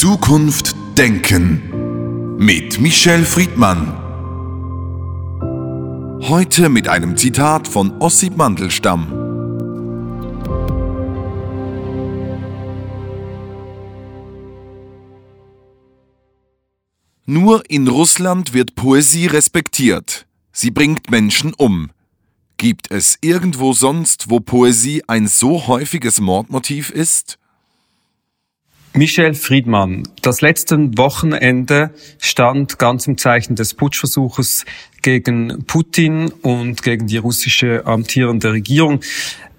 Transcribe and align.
Zukunft 0.00 0.74
denken 0.96 2.38
mit 2.38 2.80
Michel 2.80 3.22
Friedmann. 3.22 3.98
Heute 6.22 6.70
mit 6.70 6.88
einem 6.88 7.18
Zitat 7.18 7.68
von 7.68 8.00
Ossip 8.00 8.34
Mandelstam. 8.34 9.08
Nur 17.26 17.68
in 17.68 17.86
Russland 17.86 18.54
wird 18.54 18.74
Poesie 18.74 19.26
respektiert. 19.26 20.24
Sie 20.50 20.70
bringt 20.70 21.10
Menschen 21.10 21.52
um. 21.52 21.90
Gibt 22.56 22.90
es 22.90 23.18
irgendwo 23.20 23.74
sonst, 23.74 24.30
wo 24.30 24.40
Poesie 24.40 25.02
ein 25.08 25.28
so 25.28 25.66
häufiges 25.66 26.22
Mordmotiv 26.22 26.88
ist? 26.88 27.39
Michel 28.92 29.34
Friedmann, 29.34 30.02
das 30.20 30.40
letzte 30.40 30.76
Wochenende 30.98 31.90
stand 32.18 32.80
ganz 32.80 33.06
im 33.06 33.18
Zeichen 33.18 33.54
des 33.54 33.74
Putschversuches 33.74 34.64
gegen 35.00 35.64
Putin 35.66 36.32
und 36.42 36.82
gegen 36.82 37.06
die 37.06 37.18
russische 37.18 37.86
amtierende 37.86 38.52
Regierung. 38.52 39.00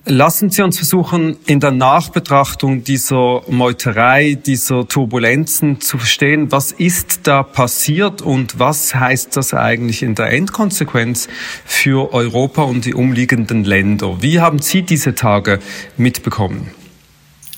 Lassen 0.04 0.50
Sie 0.50 0.62
uns 0.64 0.78
versuchen, 0.78 1.38
in 1.46 1.62
der 1.62 1.72
Nachbetrachtung 1.72 2.84
dieser 2.84 3.44
Meuterei, 3.48 4.34
dieser 4.34 4.86
Turbulenzen 4.86 5.80
zu 5.80 5.98
verstehen, 5.98 6.52
was 6.52 6.74
ist 6.74 7.22
da 7.24 7.44
passiert 7.44 8.22
und 8.22 8.60
was 8.60 8.94
heißt 8.94 9.38
das 9.38 9.54
eigentlich 9.54 10.04
in 10.04 10.16
der 10.16 10.32
Endkonsequenz 10.32 11.30
für 11.64 12.14
Europa 12.14 12.64
und 12.64 12.84
die 12.84 12.96
umliegenden 12.96 13.64
Länder? 13.64 14.22
Wie 14.22 14.42
haben 14.42 14.60
Sie 14.60 14.82
diese 14.82 15.16
Tage 15.16 15.60
mitbekommen? 15.96 16.81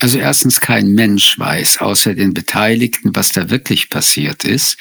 Also 0.03 0.17
erstens 0.17 0.59
kein 0.59 0.89
Mensch 0.89 1.39
weiß 1.39 1.77
außer 1.77 2.13
den 2.13 2.33
Beteiligten, 2.33 3.15
was 3.15 3.29
da 3.29 3.49
wirklich 3.49 3.89
passiert 3.89 4.43
ist. 4.43 4.75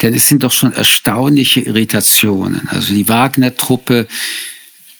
Denn 0.00 0.14
es 0.14 0.28
sind 0.28 0.44
doch 0.44 0.52
schon 0.52 0.72
erstaunliche 0.72 1.60
Irritationen. 1.60 2.66
Also 2.70 2.94
die 2.94 3.06
Wagner-Truppe 3.06 4.08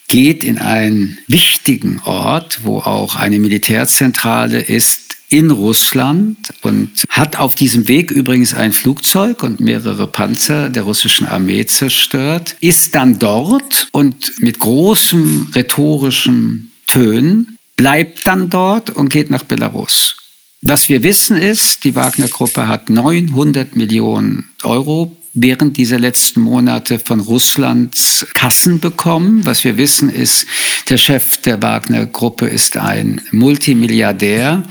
geht 0.09 0.45
in 0.45 0.59
einen 0.59 1.17
wichtigen 1.27 2.03
Ort, 2.05 2.65
wo 2.65 2.81
auch 2.81 3.17
eine 3.17 3.39
Militärzentrale 3.39 4.61
ist, 4.61 5.17
in 5.31 5.51
Russland 5.51 6.37
und 6.61 7.05
hat 7.09 7.39
auf 7.39 7.55
diesem 7.55 7.89
Weg 7.89 8.11
übrigens 8.11 8.53
ein 8.53 8.75
Flugzeug 8.75 9.43
und 9.43 9.59
mehrere 9.59 10.07
Panzer 10.07 10.69
der 10.69 10.83
russischen 10.83 11.27
Armee 11.27 11.65
zerstört, 11.65 12.57
ist 12.61 12.95
dann 12.95 13.19
dort 13.19 13.89
und 13.93 14.39
mit 14.43 14.59
großem 14.59 15.49
rhetorischem 15.55 16.73
Tönen 16.87 17.56
bleibt 17.77 18.27
dann 18.27 18.51
dort 18.51 18.91
und 18.91 19.11
geht 19.11 19.31
nach 19.31 19.45
Belarus. 19.45 20.17
Was 20.63 20.89
wir 20.89 21.03
wissen 21.03 21.37
ist, 21.37 21.85
die 21.85 21.95
Wagner-Gruppe 21.95 22.67
hat 22.67 22.89
900 22.91 23.77
Millionen 23.77 24.51
Euro 24.63 25.17
während 25.37 25.77
dieser 25.77 25.99
letzten 25.99 26.41
Monate 26.41 26.99
von 26.99 27.21
Russlands 27.21 28.27
Kassen 28.33 28.81
bekommen. 28.81 29.45
Was 29.45 29.65
wir 29.65 29.77
wissen 29.77 30.09
ist, 30.09 30.47
der 30.89 30.97
Chef 30.97 31.37
der 31.43 31.63
Wagner-Gruppe 31.63 32.49
ist 32.49 32.79
ein 32.79 33.21
Multimilliardär, 33.33 34.63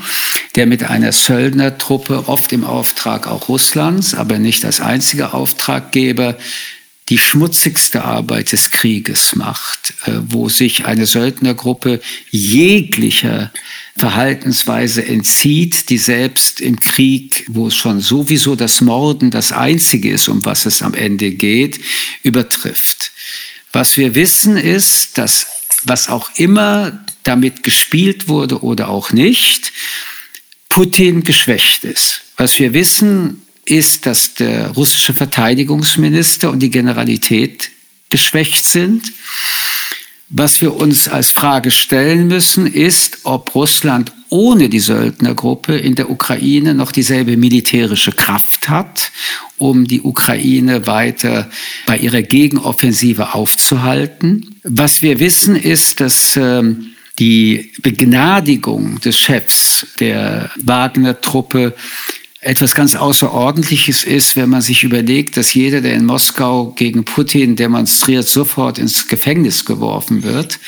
der 0.56 0.66
mit 0.66 0.82
einer 0.82 1.12
Söldnertruppe, 1.12 2.28
oft 2.28 2.52
im 2.52 2.64
Auftrag 2.64 3.28
auch 3.28 3.48
Russlands, 3.48 4.14
aber 4.14 4.40
nicht 4.40 4.64
als 4.64 4.80
einziger 4.80 5.34
Auftraggeber, 5.34 6.36
die 7.08 7.18
schmutzigste 7.18 8.04
Arbeit 8.04 8.50
des 8.50 8.72
Krieges 8.72 9.36
macht, 9.36 9.94
äh, 10.06 10.12
wo 10.28 10.48
sich 10.48 10.86
eine 10.86 11.06
Söldnergruppe 11.06 12.00
jeglicher 12.30 13.52
Verhaltensweise 13.96 15.06
entzieht, 15.06 15.88
die 15.88 15.98
selbst 15.98 16.60
im 16.60 16.80
Krieg, 16.80 17.44
wo 17.48 17.70
schon 17.70 18.00
sowieso 18.00 18.56
das 18.56 18.80
Morden 18.80 19.30
das 19.30 19.52
Einzige 19.52 20.10
ist, 20.10 20.28
um 20.28 20.44
was 20.44 20.66
es 20.66 20.82
am 20.82 20.94
Ende 20.94 21.30
geht, 21.30 21.80
übertrifft. 22.22 23.12
Was 23.72 23.96
wir 23.96 24.14
wissen 24.14 24.56
ist, 24.56 25.16
dass 25.18 25.46
was 25.84 26.08
auch 26.08 26.30
immer 26.36 27.04
damit 27.22 27.62
gespielt 27.62 28.28
wurde 28.28 28.62
oder 28.62 28.88
auch 28.88 29.12
nicht, 29.12 29.72
Putin 30.68 31.22
geschwächt 31.22 31.84
ist. 31.84 32.22
Was 32.36 32.58
wir 32.58 32.72
wissen, 32.74 33.45
ist, 33.66 34.06
dass 34.06 34.34
der 34.34 34.70
russische 34.70 35.12
Verteidigungsminister 35.12 36.50
und 36.50 36.60
die 36.60 36.70
Generalität 36.70 37.70
geschwächt 38.08 38.64
sind. 38.64 39.12
Was 40.28 40.60
wir 40.60 40.74
uns 40.74 41.08
als 41.08 41.30
Frage 41.30 41.70
stellen 41.70 42.26
müssen, 42.26 42.66
ist, 42.66 43.18
ob 43.22 43.54
Russland 43.54 44.12
ohne 44.28 44.68
die 44.68 44.80
Söldnergruppe 44.80 45.76
in 45.76 45.94
der 45.94 46.10
Ukraine 46.10 46.74
noch 46.74 46.90
dieselbe 46.90 47.36
militärische 47.36 48.10
Kraft 48.10 48.68
hat, 48.68 49.12
um 49.56 49.86
die 49.86 50.02
Ukraine 50.02 50.88
weiter 50.88 51.48
bei 51.86 51.98
ihrer 51.98 52.22
Gegenoffensive 52.22 53.34
aufzuhalten. 53.34 54.56
Was 54.64 55.00
wir 55.00 55.20
wissen, 55.20 55.54
ist, 55.54 56.00
dass 56.00 56.36
ähm, 56.36 56.88
die 57.20 57.72
Begnadigung 57.82 59.00
des 59.00 59.16
Chefs 59.16 59.86
der 60.00 60.50
Wagner-Truppe 60.56 61.74
etwas 62.46 62.76
ganz 62.76 62.94
Außerordentliches 62.94 64.04
ist, 64.04 64.36
wenn 64.36 64.48
man 64.48 64.60
sich 64.60 64.84
überlegt, 64.84 65.36
dass 65.36 65.52
jeder, 65.52 65.80
der 65.80 65.94
in 65.94 66.06
Moskau 66.06 66.72
gegen 66.76 67.04
Putin 67.04 67.56
demonstriert, 67.56 68.28
sofort 68.28 68.78
ins 68.78 69.08
Gefängnis 69.08 69.64
geworfen 69.64 70.22
wird. 70.22 70.60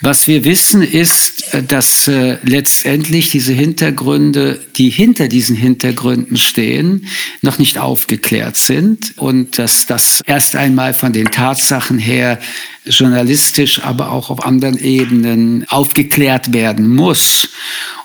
Was 0.00 0.26
wir 0.26 0.44
wissen 0.44 0.82
ist, 0.82 1.44
dass 1.66 2.08
äh, 2.08 2.38
letztendlich 2.42 3.30
diese 3.30 3.52
Hintergründe, 3.52 4.60
die 4.76 4.90
hinter 4.90 5.28
diesen 5.28 5.56
Hintergründen 5.56 6.36
stehen, 6.36 7.06
noch 7.42 7.58
nicht 7.58 7.78
aufgeklärt 7.78 8.56
sind 8.56 9.16
und 9.16 9.58
dass 9.58 9.86
das 9.86 10.20
erst 10.26 10.56
einmal 10.56 10.94
von 10.94 11.12
den 11.12 11.30
Tatsachen 11.30 11.98
her 11.98 12.38
journalistisch, 12.84 13.82
aber 13.82 14.12
auch 14.12 14.30
auf 14.30 14.44
anderen 14.44 14.78
Ebenen 14.78 15.66
aufgeklärt 15.68 16.52
werden 16.52 16.94
muss, 16.94 17.48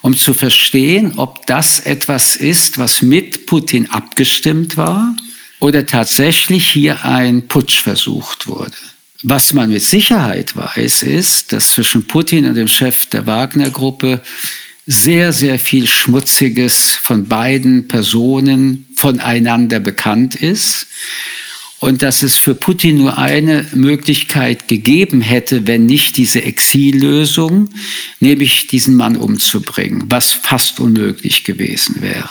um 0.02 0.18
zu 0.18 0.34
verstehen, 0.34 1.14
ob 1.18 1.46
das 1.48 1.80
etwas 1.80 2.36
ist, 2.36 2.78
was 2.78 3.02
mit 3.02 3.46
Putin 3.46 3.90
abgestimmt 3.90 4.78
war 4.78 5.16
oder 5.60 5.86
tatsächlich 5.86 6.70
hier 6.70 7.06
ein 7.06 7.48
Putsch 7.48 7.82
versucht 7.82 8.48
wurde. 8.48 8.76
Was 9.26 9.54
man 9.54 9.70
mit 9.70 9.82
Sicherheit 9.82 10.54
weiß, 10.54 11.04
ist, 11.04 11.54
dass 11.54 11.72
zwischen 11.72 12.06
Putin 12.08 12.46
und 12.46 12.56
dem 12.56 12.68
Chef 12.68 13.06
der 13.06 13.26
Wagner-Gruppe 13.26 14.22
sehr, 14.86 15.32
sehr 15.32 15.60
viel 15.60 15.88
Schmutziges 15.88 17.00
von 17.02 17.26
beiden 17.30 17.88
Personen 17.88 18.86
voneinander 18.98 19.80
bekannt 19.80 20.36
ist 20.36 20.88
und 21.80 22.02
dass 22.02 22.22
es 22.22 22.38
für 22.38 22.54
Putin 22.54 22.98
nur 22.98 23.18
eine 23.18 23.66
Möglichkeit 23.74 24.68
gegeben 24.68 25.22
hätte, 25.22 25.68
wenn 25.68 25.86
nicht 25.86 26.18
diese 26.18 26.44
Exillösung, 26.44 27.70
nämlich 28.20 28.68
diesen 28.68 28.96
Mann 28.96 29.16
umzubringen, 29.16 30.04
was 30.10 30.34
fast 30.34 30.82
unmöglich 30.82 31.46
gewesen 31.46 32.02
wäre. 32.02 32.30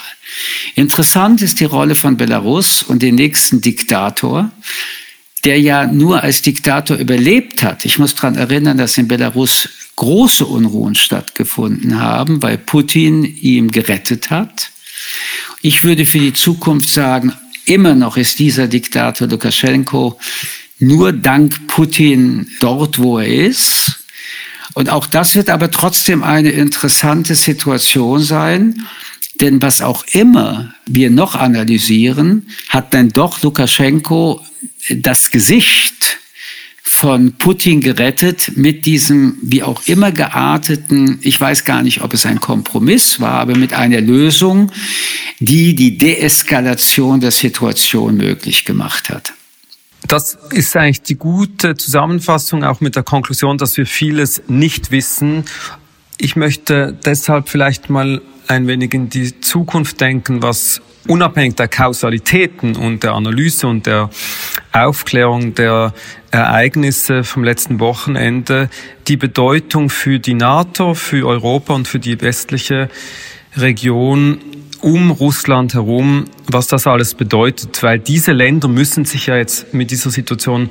Interessant 0.74 1.40
ist 1.40 1.60
die 1.60 1.64
Rolle 1.64 1.94
von 1.94 2.18
Belarus 2.18 2.82
und 2.82 3.02
dem 3.02 3.14
nächsten 3.14 3.62
Diktator, 3.62 4.50
der 5.44 5.60
ja 5.60 5.86
nur 5.86 6.22
als 6.22 6.42
Diktator 6.42 6.96
überlebt 6.96 7.62
hat. 7.62 7.84
Ich 7.84 7.98
muss 7.98 8.14
daran 8.14 8.36
erinnern, 8.36 8.78
dass 8.78 8.98
in 8.98 9.08
Belarus 9.08 9.68
große 9.96 10.46
Unruhen 10.46 10.94
stattgefunden 10.94 12.00
haben, 12.00 12.42
weil 12.42 12.58
Putin 12.58 13.24
ihn 13.24 13.70
gerettet 13.70 14.30
hat. 14.30 14.70
Ich 15.60 15.82
würde 15.82 16.06
für 16.06 16.18
die 16.18 16.32
Zukunft 16.32 16.88
sagen, 16.88 17.32
Immer 17.64 17.94
noch 17.94 18.16
ist 18.16 18.38
dieser 18.38 18.66
Diktator 18.66 19.28
Lukaschenko 19.28 20.18
nur 20.78 21.12
dank 21.12 21.68
Putin 21.68 22.48
dort, 22.58 22.98
wo 22.98 23.18
er 23.18 23.28
ist. 23.28 24.00
Und 24.74 24.90
auch 24.90 25.06
das 25.06 25.36
wird 25.36 25.48
aber 25.48 25.70
trotzdem 25.70 26.24
eine 26.24 26.50
interessante 26.50 27.34
Situation 27.34 28.20
sein. 28.20 28.86
Denn 29.40 29.62
was 29.62 29.80
auch 29.80 30.04
immer 30.12 30.74
wir 30.86 31.10
noch 31.10 31.36
analysieren, 31.36 32.48
hat 32.68 32.94
dann 32.94 33.10
doch 33.10 33.42
Lukaschenko 33.42 34.44
das 34.90 35.30
Gesicht 35.30 36.18
von 36.82 37.32
Putin 37.34 37.80
gerettet 37.80 38.56
mit 38.56 38.84
diesem 38.84 39.38
wie 39.40 39.62
auch 39.62 39.82
immer 39.86 40.12
gearteten, 40.12 41.18
ich 41.22 41.40
weiß 41.40 41.64
gar 41.64 41.82
nicht, 41.82 42.02
ob 42.02 42.12
es 42.12 42.26
ein 42.26 42.40
Kompromiss 42.40 43.20
war, 43.20 43.34
aber 43.34 43.56
mit 43.56 43.72
einer 43.72 44.00
Lösung, 44.00 44.70
die 45.38 45.74
die 45.74 45.96
Deeskalation 45.96 47.20
der 47.20 47.30
Situation 47.30 48.16
möglich 48.16 48.64
gemacht 48.64 49.10
hat. 49.10 49.32
Das 50.08 50.36
ist 50.50 50.76
eigentlich 50.76 51.02
die 51.02 51.14
gute 51.14 51.76
Zusammenfassung, 51.76 52.64
auch 52.64 52.80
mit 52.80 52.96
der 52.96 53.04
Konklusion, 53.04 53.58
dass 53.58 53.76
wir 53.76 53.86
vieles 53.86 54.42
nicht 54.48 54.90
wissen. 54.90 55.44
Ich 56.18 56.36
möchte 56.36 56.98
deshalb 57.04 57.48
vielleicht 57.48 57.88
mal 57.88 58.20
ein 58.48 58.66
wenig 58.66 58.94
in 58.94 59.08
die 59.08 59.40
Zukunft 59.40 60.00
denken, 60.00 60.42
was 60.42 60.80
unabhängig 61.08 61.56
der 61.56 61.68
Kausalitäten 61.68 62.76
und 62.76 63.02
der 63.02 63.12
Analyse 63.12 63.66
und 63.66 63.86
der 63.86 64.10
Aufklärung 64.72 65.54
der 65.54 65.92
Ereignisse 66.30 67.24
vom 67.24 67.44
letzten 67.44 67.80
Wochenende 67.80 68.70
die 69.08 69.16
Bedeutung 69.16 69.90
für 69.90 70.18
die 70.18 70.34
NATO, 70.34 70.94
für 70.94 71.26
Europa 71.26 71.74
und 71.74 71.88
für 71.88 71.98
die 71.98 72.20
westliche 72.20 72.88
Region 73.56 74.38
um 74.80 75.10
Russland 75.10 75.74
herum, 75.74 76.24
was 76.48 76.66
das 76.66 76.86
alles 76.86 77.14
bedeutet, 77.14 77.82
weil 77.82 77.98
diese 77.98 78.32
Länder 78.32 78.68
müssen 78.68 79.04
sich 79.04 79.26
ja 79.26 79.36
jetzt 79.36 79.72
mit 79.74 79.90
dieser 79.90 80.10
Situation 80.10 80.70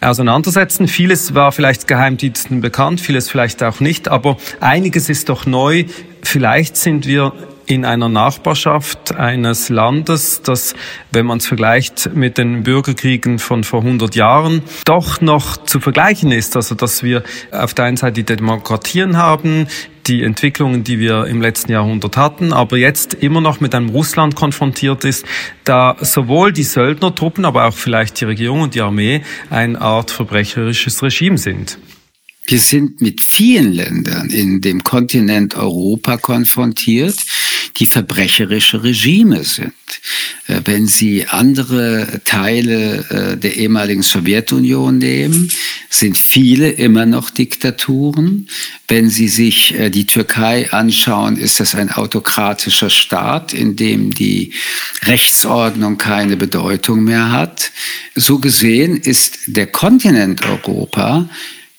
auseinandersetzen. 0.00 0.88
Vieles 0.88 1.34
war 1.34 1.52
vielleicht 1.52 1.88
Geheimdiensten 1.88 2.60
bekannt, 2.60 3.00
vieles 3.00 3.30
vielleicht 3.30 3.62
auch 3.62 3.80
nicht, 3.80 4.08
aber 4.08 4.36
einiges 4.60 5.08
ist 5.08 5.30
doch 5.30 5.46
neu. 5.46 5.84
Vielleicht 6.26 6.76
sind 6.76 7.06
wir 7.06 7.32
in 7.66 7.84
einer 7.84 8.08
Nachbarschaft 8.08 9.14
eines 9.14 9.68
Landes, 9.68 10.42
das, 10.42 10.74
wenn 11.12 11.24
man 11.24 11.38
es 11.38 11.46
vergleicht 11.46 12.10
mit 12.14 12.36
den 12.36 12.64
Bürgerkriegen 12.64 13.38
von 13.38 13.62
vor 13.62 13.82
100 13.82 14.16
Jahren, 14.16 14.62
doch 14.84 15.20
noch 15.20 15.56
zu 15.56 15.78
vergleichen 15.78 16.32
ist. 16.32 16.56
Also, 16.56 16.74
dass 16.74 17.04
wir 17.04 17.22
auf 17.52 17.74
der 17.74 17.84
einen 17.84 17.96
Seite 17.96 18.24
die 18.24 18.24
Demokratien 18.24 19.16
haben, 19.16 19.68
die 20.08 20.24
Entwicklungen, 20.24 20.82
die 20.82 20.98
wir 20.98 21.26
im 21.26 21.40
letzten 21.40 21.70
Jahrhundert 21.70 22.16
hatten, 22.16 22.52
aber 22.52 22.76
jetzt 22.76 23.14
immer 23.14 23.40
noch 23.40 23.60
mit 23.60 23.72
einem 23.72 23.90
Russland 23.90 24.34
konfrontiert 24.34 25.04
ist, 25.04 25.24
da 25.62 25.96
sowohl 26.00 26.52
die 26.52 26.64
Söldnertruppen, 26.64 27.44
aber 27.44 27.66
auch 27.66 27.74
vielleicht 27.74 28.20
die 28.20 28.24
Regierung 28.24 28.62
und 28.62 28.74
die 28.74 28.80
Armee 28.80 29.22
eine 29.48 29.80
Art 29.80 30.10
verbrecherisches 30.10 31.04
Regime 31.04 31.38
sind. 31.38 31.78
Wir 32.48 32.60
sind 32.60 33.00
mit 33.00 33.22
vielen 33.22 33.72
Ländern 33.72 34.30
in 34.30 34.60
dem 34.60 34.84
Kontinent 34.84 35.56
Europa 35.56 36.16
konfrontiert, 36.16 37.16
die 37.78 37.86
verbrecherische 37.86 38.84
Regime 38.84 39.42
sind. 39.44 39.72
Äh, 40.46 40.60
wenn 40.64 40.86
Sie 40.86 41.26
andere 41.26 42.20
Teile 42.24 43.04
äh, 43.10 43.36
der 43.36 43.56
ehemaligen 43.56 44.02
Sowjetunion 44.02 44.98
nehmen, 44.98 45.50
sind 45.90 46.16
viele 46.16 46.70
immer 46.70 47.04
noch 47.04 47.30
Diktaturen. 47.30 48.48
Wenn 48.88 49.10
Sie 49.10 49.28
sich 49.28 49.74
äh, 49.74 49.90
die 49.90 50.06
Türkei 50.06 50.70
anschauen, 50.72 51.36
ist 51.36 51.60
es 51.60 51.74
ein 51.74 51.90
autokratischer 51.90 52.90
Staat, 52.90 53.52
in 53.54 53.76
dem 53.76 54.14
die 54.14 54.52
Rechtsordnung 55.02 55.98
keine 55.98 56.36
Bedeutung 56.36 57.04
mehr 57.04 57.32
hat. 57.32 57.72
So 58.14 58.38
gesehen 58.38 58.96
ist 58.96 59.40
der 59.46 59.66
Kontinent 59.66 60.46
Europa 60.46 61.28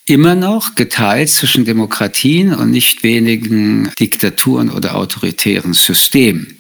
immer 0.08 0.36
noch 0.36 0.76
geteilt 0.76 1.30
zwischen 1.30 1.66
Demokratien 1.66 2.54
und 2.54 2.72
nicht 2.72 3.04
wenigen 3.04 3.92
Diktaturen 4.00 4.72
oder 4.72 4.96
autoritären 4.96 5.74
Systemen. 5.74 6.58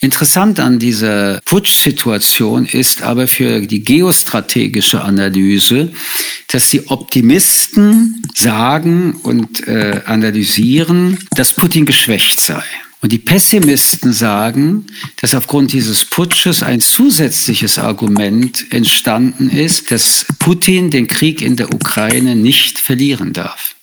Interessant 0.00 0.60
an 0.60 0.78
dieser 0.78 1.40
Putsch-Situation 1.46 2.66
ist 2.66 3.02
aber 3.02 3.26
für 3.26 3.60
die 3.60 3.82
geostrategische 3.82 5.00
Analyse, 5.00 5.92
dass 6.48 6.70
die 6.70 6.88
Optimisten 6.88 8.22
sagen 8.34 9.14
und 9.22 9.66
äh, 9.66 10.02
analysieren, 10.04 11.18
dass 11.30 11.54
Putin 11.54 11.86
geschwächt 11.86 12.40
sei. 12.40 12.62
Und 13.04 13.10
die 13.10 13.18
Pessimisten 13.18 14.14
sagen, 14.14 14.86
dass 15.20 15.34
aufgrund 15.34 15.74
dieses 15.74 16.06
Putsches 16.06 16.62
ein 16.62 16.80
zusätzliches 16.80 17.78
Argument 17.78 18.64
entstanden 18.72 19.50
ist, 19.50 19.90
dass 19.90 20.24
Putin 20.38 20.90
den 20.90 21.06
Krieg 21.06 21.42
in 21.42 21.56
der 21.56 21.74
Ukraine 21.74 22.34
nicht 22.34 22.78
verlieren 22.78 23.34
darf. 23.34 23.74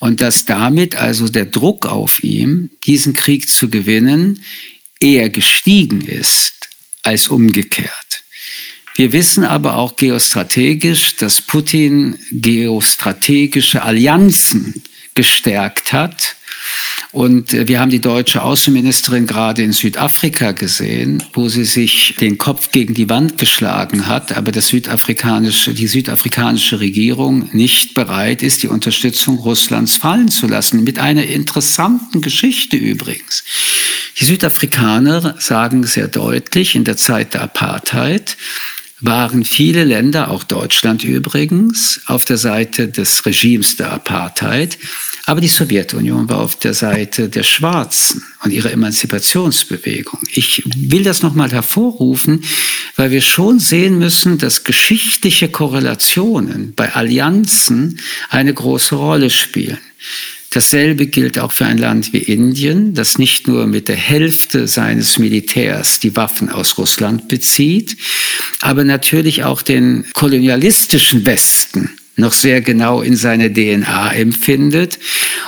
Und 0.00 0.20
dass 0.20 0.44
damit 0.44 0.96
also 0.96 1.28
der 1.28 1.44
Druck 1.44 1.86
auf 1.86 2.24
ihm, 2.24 2.70
diesen 2.84 3.12
Krieg 3.12 3.48
zu 3.48 3.70
gewinnen, 3.70 4.42
eher 4.98 5.30
gestiegen 5.30 6.00
ist 6.00 6.68
als 7.04 7.28
umgekehrt. 7.28 8.24
Wir 8.96 9.12
wissen 9.12 9.44
aber 9.44 9.76
auch 9.76 9.94
geostrategisch, 9.94 11.14
dass 11.14 11.42
Putin 11.42 12.18
geostrategische 12.32 13.82
Allianzen 13.84 14.82
gestärkt 15.14 15.92
hat 15.92 16.34
und 17.12 17.52
äh, 17.52 17.68
wir 17.68 17.78
haben 17.78 17.90
die 17.90 18.00
deutsche 18.00 18.42
Außenministerin 18.42 19.26
gerade 19.26 19.62
in 19.62 19.72
Südafrika 19.72 20.52
gesehen, 20.52 21.22
wo 21.34 21.48
sie 21.48 21.64
sich 21.64 22.16
den 22.20 22.38
Kopf 22.38 22.70
gegen 22.70 22.94
die 22.94 23.10
Wand 23.10 23.36
geschlagen 23.36 24.06
hat, 24.06 24.36
aber 24.36 24.50
das 24.50 24.68
südafrikanische, 24.68 25.74
die 25.74 25.88
südafrikanische 25.88 26.80
Regierung 26.80 27.50
nicht 27.52 27.94
bereit 27.94 28.42
ist, 28.42 28.62
die 28.62 28.68
Unterstützung 28.68 29.38
Russlands 29.38 29.96
fallen 29.96 30.28
zu 30.28 30.46
lassen. 30.46 30.84
Mit 30.84 30.98
einer 30.98 31.26
interessanten 31.26 32.22
Geschichte 32.22 32.76
übrigens. 32.76 33.44
Die 34.18 34.24
Südafrikaner 34.24 35.36
sagen 35.38 35.84
sehr 35.84 36.08
deutlich 36.08 36.74
in 36.74 36.84
der 36.84 36.96
Zeit 36.96 37.34
der 37.34 37.42
Apartheid, 37.42 38.36
waren 39.00 39.44
viele 39.44 39.84
Länder, 39.84 40.30
auch 40.30 40.44
Deutschland 40.44 41.04
übrigens, 41.04 42.00
auf 42.06 42.24
der 42.24 42.38
Seite 42.38 42.88
des 42.88 43.26
Regimes 43.26 43.76
der 43.76 43.92
Apartheid. 43.92 44.78
Aber 45.24 45.40
die 45.40 45.48
Sowjetunion 45.48 46.28
war 46.28 46.40
auf 46.40 46.58
der 46.58 46.74
Seite 46.74 47.28
der 47.28 47.44
Schwarzen 47.44 48.24
und 48.42 48.50
ihrer 48.50 48.72
Emanzipationsbewegung. 48.72 50.18
Ich 50.34 50.64
will 50.74 51.04
das 51.04 51.22
nochmal 51.22 51.52
hervorrufen, 51.52 52.42
weil 52.96 53.12
wir 53.12 53.22
schon 53.22 53.60
sehen 53.60 53.98
müssen, 53.98 54.38
dass 54.38 54.64
geschichtliche 54.64 55.48
Korrelationen 55.48 56.74
bei 56.74 56.92
Allianzen 56.94 58.00
eine 58.30 58.52
große 58.52 58.96
Rolle 58.96 59.30
spielen. 59.30 59.78
Dasselbe 60.50 61.06
gilt 61.06 61.38
auch 61.38 61.52
für 61.52 61.64
ein 61.64 61.78
Land 61.78 62.12
wie 62.12 62.18
Indien, 62.18 62.92
das 62.92 63.16
nicht 63.16 63.48
nur 63.48 63.66
mit 63.66 63.88
der 63.88 63.96
Hälfte 63.96 64.68
seines 64.68 65.18
Militärs 65.18 65.98
die 65.98 66.14
Waffen 66.14 66.50
aus 66.50 66.76
Russland 66.76 67.28
bezieht, 67.28 67.96
aber 68.60 68.84
natürlich 68.84 69.44
auch 69.44 69.62
den 69.62 70.04
kolonialistischen 70.12 71.24
Westen 71.24 71.90
noch 72.16 72.32
sehr 72.32 72.60
genau 72.60 73.00
in 73.00 73.16
seine 73.16 73.52
DNA 73.52 74.12
empfindet 74.14 74.98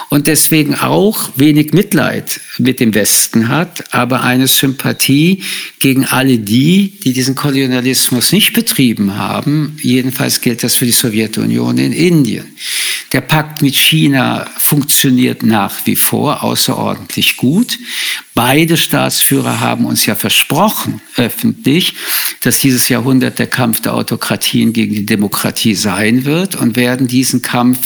und 0.08 0.26
deswegen 0.26 0.74
auch 0.74 1.30
wenig 1.36 1.72
Mitleid 1.72 2.40
mit 2.58 2.80
dem 2.80 2.94
Westen 2.94 3.48
hat, 3.48 3.92
aber 3.92 4.22
eine 4.22 4.46
Sympathie 4.46 5.42
gegen 5.80 6.04
alle 6.06 6.38
die, 6.38 6.98
die 7.04 7.12
diesen 7.12 7.34
Kolonialismus 7.34 8.32
nicht 8.32 8.52
betrieben 8.52 9.16
haben. 9.16 9.76
Jedenfalls 9.82 10.40
gilt 10.40 10.62
das 10.62 10.76
für 10.76 10.86
die 10.86 10.92
Sowjetunion 10.92 11.76
in 11.78 11.92
Indien. 11.92 12.46
Der 13.12 13.20
Pakt 13.20 13.62
mit 13.62 13.76
China 13.76 14.50
funktioniert 14.56 15.44
nach 15.44 15.86
wie 15.86 15.94
vor 15.94 16.42
außerordentlich 16.42 17.36
gut. 17.36 17.78
Beide 18.34 18.76
Staatsführer 18.76 19.60
haben 19.60 19.84
uns 19.84 20.06
ja 20.06 20.16
versprochen, 20.16 21.00
öffentlich, 21.16 21.94
dass 22.40 22.58
dieses 22.58 22.88
Jahrhundert 22.88 23.38
der 23.38 23.46
Kampf 23.46 23.82
der 23.82 23.94
Autokratien 23.94 24.72
gegen 24.72 24.94
die 24.94 25.06
Demokratie 25.06 25.76
sein 25.76 26.24
wird 26.24 26.53
und 26.56 26.76
werden 26.76 27.06
diesen 27.06 27.42
Kampf 27.42 27.78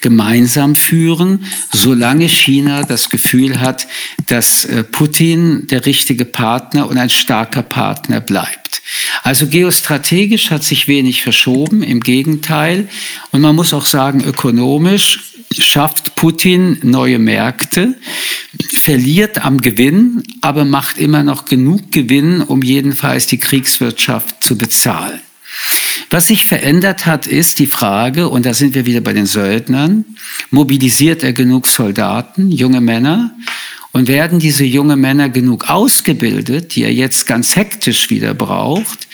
gemeinsam 0.00 0.74
führen, 0.74 1.46
solange 1.72 2.28
China 2.28 2.82
das 2.82 3.10
Gefühl 3.10 3.60
hat, 3.60 3.86
dass 4.26 4.64
äh, 4.64 4.84
Putin 4.84 5.66
der 5.68 5.86
richtige 5.86 6.24
Partner 6.24 6.88
und 6.88 6.98
ein 6.98 7.10
starker 7.10 7.62
Partner 7.62 8.20
bleibt. 8.20 8.82
Also 9.22 9.46
geostrategisch 9.46 10.50
hat 10.50 10.62
sich 10.62 10.86
wenig 10.88 11.22
verschoben, 11.22 11.82
im 11.82 12.00
Gegenteil. 12.00 12.88
Und 13.32 13.40
man 13.40 13.56
muss 13.56 13.74
auch 13.74 13.86
sagen, 13.86 14.22
ökonomisch 14.24 15.20
schafft 15.58 16.14
Putin 16.16 16.78
neue 16.82 17.18
Märkte, 17.18 17.94
verliert 18.72 19.44
am 19.44 19.60
Gewinn, 19.60 20.22
aber 20.40 20.64
macht 20.64 20.98
immer 20.98 21.22
noch 21.22 21.44
genug 21.44 21.92
Gewinn, 21.92 22.42
um 22.42 22.62
jedenfalls 22.62 23.26
die 23.26 23.38
Kriegswirtschaft 23.38 24.42
zu 24.42 24.56
bezahlen. 24.56 25.20
Was 26.10 26.28
sich 26.28 26.44
verändert 26.44 27.06
hat, 27.06 27.26
ist 27.26 27.58
die 27.58 27.66
Frage, 27.66 28.28
und 28.28 28.46
da 28.46 28.54
sind 28.54 28.74
wir 28.74 28.86
wieder 28.86 29.00
bei 29.00 29.12
den 29.12 29.26
Söldnern, 29.26 30.04
mobilisiert 30.50 31.22
er 31.22 31.32
genug 31.32 31.66
Soldaten, 31.66 32.50
junge 32.50 32.80
Männer? 32.80 33.32
Und 33.92 34.08
werden 34.08 34.38
diese 34.38 34.64
jungen 34.64 35.00
Männer 35.00 35.30
genug 35.30 35.70
ausgebildet, 35.70 36.76
die 36.76 36.82
er 36.82 36.92
jetzt 36.92 37.26
ganz 37.26 37.56
hektisch 37.56 38.10
wieder 38.10 38.34
braucht, 38.34 39.08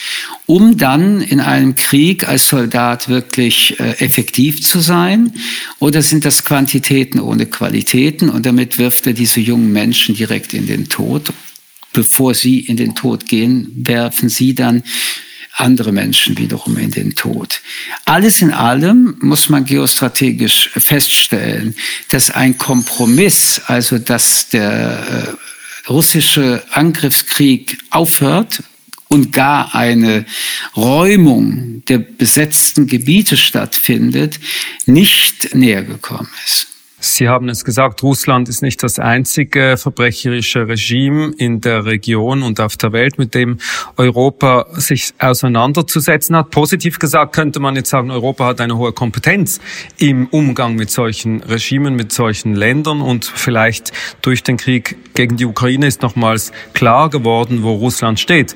um 0.47 0.77
dann 0.77 1.21
in 1.21 1.39
einem 1.39 1.77
Krieg 1.77 2.27
als 2.27 2.49
Soldat 2.49 3.09
wirklich 3.09 3.79
äh, 3.79 3.93
effektiv 4.01 4.61
zu 4.61 4.81
sein? 4.81 5.33
Oder 5.79 6.03
sind 6.03 6.25
das 6.25 6.45
Quantitäten 6.45 7.21
ohne 7.21 7.47
Qualitäten? 7.47 8.29
Und 8.29 8.45
damit 8.45 8.77
wirft 8.79 9.07
er 9.07 9.13
diese 9.13 9.39
jungen 9.41 9.73
Menschen 9.73 10.17
direkt 10.17 10.53
in 10.53 10.67
den 10.67 10.89
Tod. 10.89 11.33
Bevor 11.93 12.35
sie 12.35 12.59
in 12.59 12.77
den 12.77 12.97
Tod 12.97 13.29
gehen, 13.29 13.71
werfen 13.87 14.29
sie 14.29 14.53
dann 14.55 14.83
andere 15.55 15.93
Menschen 15.93 16.39
wiederum 16.39 16.79
in 16.79 16.91
den 16.91 17.15
Tod. 17.15 17.61
Alles 18.05 18.43
in 18.43 18.53
allem 18.53 19.17
muss 19.21 19.49
man 19.49 19.65
geostrategisch 19.65 20.71
feststellen, 20.75 21.75
dass 22.09 22.31
ein 22.31 22.59
Kompromiss, 22.59 23.61
also 23.67 23.99
dass 23.99 24.49
der 24.49 25.37
äh, 25.87 25.89
russische 25.91 26.63
Angriffskrieg 26.71 27.79
aufhört 27.91 28.63
und 29.09 29.33
gar 29.33 29.75
eine 29.75 30.25
Räumung 30.75 31.85
der 31.87 31.99
besetzten 31.99 32.87
Gebiete 32.87 33.37
stattfindet, 33.37 34.41
nicht 34.87 35.55
näher 35.55 35.83
gekommen 35.83 36.31
ist. 36.47 36.72
Sie 37.05 37.29
haben 37.29 37.49
es 37.49 37.65
gesagt, 37.65 38.05
Russland 38.05 38.49
ist 38.49 38.63
nicht 38.63 38.81
das 38.81 39.01
einzige 39.01 39.77
verbrecherische 39.77 40.69
Regime 40.69 41.33
in 41.37 41.61
der 41.61 41.85
Region 41.85 42.45
und 42.45 42.61
auf 42.61 42.77
der 42.77 42.93
Welt, 42.93 43.19
mit 43.19 43.35
dem 43.35 43.59
Europa 43.97 44.67
sich 44.75 45.13
auseinanderzusetzen 45.19 46.37
hat. 46.37 46.51
Positiv 46.51 47.01
gesagt 47.01 47.35
könnte 47.35 47.59
man 47.59 47.75
jetzt 47.75 47.91
sagen, 47.91 48.13
Europa 48.13 48.47
hat 48.47 48.61
eine 48.61 48.79
hohe 48.79 48.93
Kompetenz 48.93 49.61
im 49.99 50.29
Umgang 50.29 50.77
mit 50.77 50.93
solchen 50.93 51.43
Regimen, 51.43 51.97
mit 51.97 52.13
solchen 52.13 52.55
Ländern 52.55 53.01
und 53.01 53.25
vielleicht 53.25 53.91
durch 54.23 54.45
den 54.45 54.57
Krieg 54.57 54.97
gegen 55.15 55.37
die 55.37 55.45
Ukraine 55.45 55.89
ist 55.89 56.03
nochmals 56.03 56.53
klar 56.73 57.11
geworden, 57.11 57.65
wo 57.65 57.75
Russland 57.75 58.21
steht. 58.21 58.55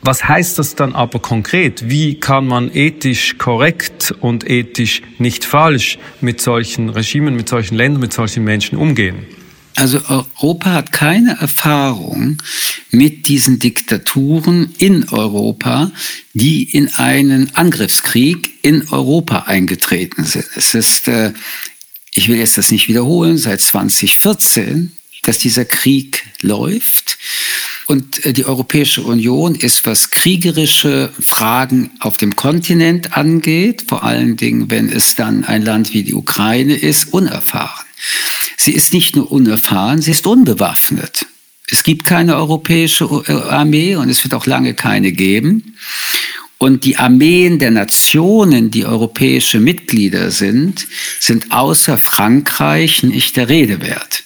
Was 0.00 0.24
heißt 0.24 0.58
das 0.58 0.74
dann 0.74 0.94
aber 0.94 1.18
konkret? 1.18 1.90
Wie 1.90 2.20
kann 2.20 2.46
man 2.46 2.70
ethisch 2.74 3.36
korrekt 3.38 4.14
und 4.20 4.48
ethisch 4.48 5.02
nicht 5.18 5.44
falsch 5.44 5.98
mit 6.20 6.40
solchen 6.40 6.88
Regimen, 6.88 7.34
mit 7.34 7.48
solchen 7.48 7.76
Ländern, 7.76 8.00
mit 8.00 8.12
solchen 8.12 8.44
Menschen 8.44 8.78
umgehen? 8.78 9.26
Also 9.74 10.00
Europa 10.08 10.72
hat 10.72 10.92
keine 10.92 11.38
Erfahrung 11.38 12.42
mit 12.90 13.28
diesen 13.28 13.60
Diktaturen 13.60 14.74
in 14.78 15.08
Europa, 15.10 15.92
die 16.32 16.64
in 16.64 16.92
einen 16.94 17.54
Angriffskrieg 17.54 18.50
in 18.62 18.88
Europa 18.88 19.44
eingetreten 19.46 20.24
sind. 20.24 20.46
Es 20.56 20.74
ist, 20.74 21.06
äh, 21.06 21.32
ich 22.12 22.28
will 22.28 22.38
jetzt 22.38 22.58
das 22.58 22.72
nicht 22.72 22.88
wiederholen, 22.88 23.38
seit 23.38 23.60
2014, 23.60 24.96
dass 25.22 25.38
dieser 25.38 25.64
Krieg 25.64 26.24
läuft. 26.42 27.18
Und 27.88 28.22
äh, 28.26 28.34
die 28.34 28.44
Europäische 28.44 29.02
Union 29.02 29.54
ist, 29.54 29.86
was 29.86 30.10
kriegerische 30.10 31.10
Fragen 31.18 31.90
auf 32.00 32.18
dem 32.18 32.36
Kontinent 32.36 33.16
angeht, 33.16 33.84
vor 33.88 34.04
allen 34.04 34.36
Dingen, 34.36 34.70
wenn 34.70 34.92
es 34.92 35.14
dann 35.14 35.44
ein 35.44 35.62
Land 35.62 35.94
wie 35.94 36.02
die 36.02 36.14
Ukraine 36.14 36.74
ist, 36.76 37.14
unerfahren. 37.14 37.86
Sie 38.58 38.72
ist 38.72 38.92
nicht 38.92 39.16
nur 39.16 39.32
unerfahren, 39.32 40.02
sie 40.02 40.10
ist 40.10 40.26
unbewaffnet. 40.26 41.24
Es 41.66 41.82
gibt 41.82 42.04
keine 42.04 42.36
europäische 42.36 43.06
äh, 43.26 43.32
Armee 43.32 43.96
und 43.96 44.10
es 44.10 44.22
wird 44.22 44.34
auch 44.34 44.44
lange 44.44 44.74
keine 44.74 45.12
geben. 45.12 45.78
Und 46.58 46.84
die 46.84 46.98
Armeen 46.98 47.58
der 47.58 47.70
Nationen, 47.70 48.70
die 48.70 48.84
europäische 48.84 49.60
Mitglieder 49.60 50.30
sind, 50.30 50.86
sind 51.20 51.52
außer 51.52 51.96
Frankreich 51.96 53.02
nicht 53.02 53.36
der 53.38 53.48
Rede 53.48 53.80
wert. 53.80 54.24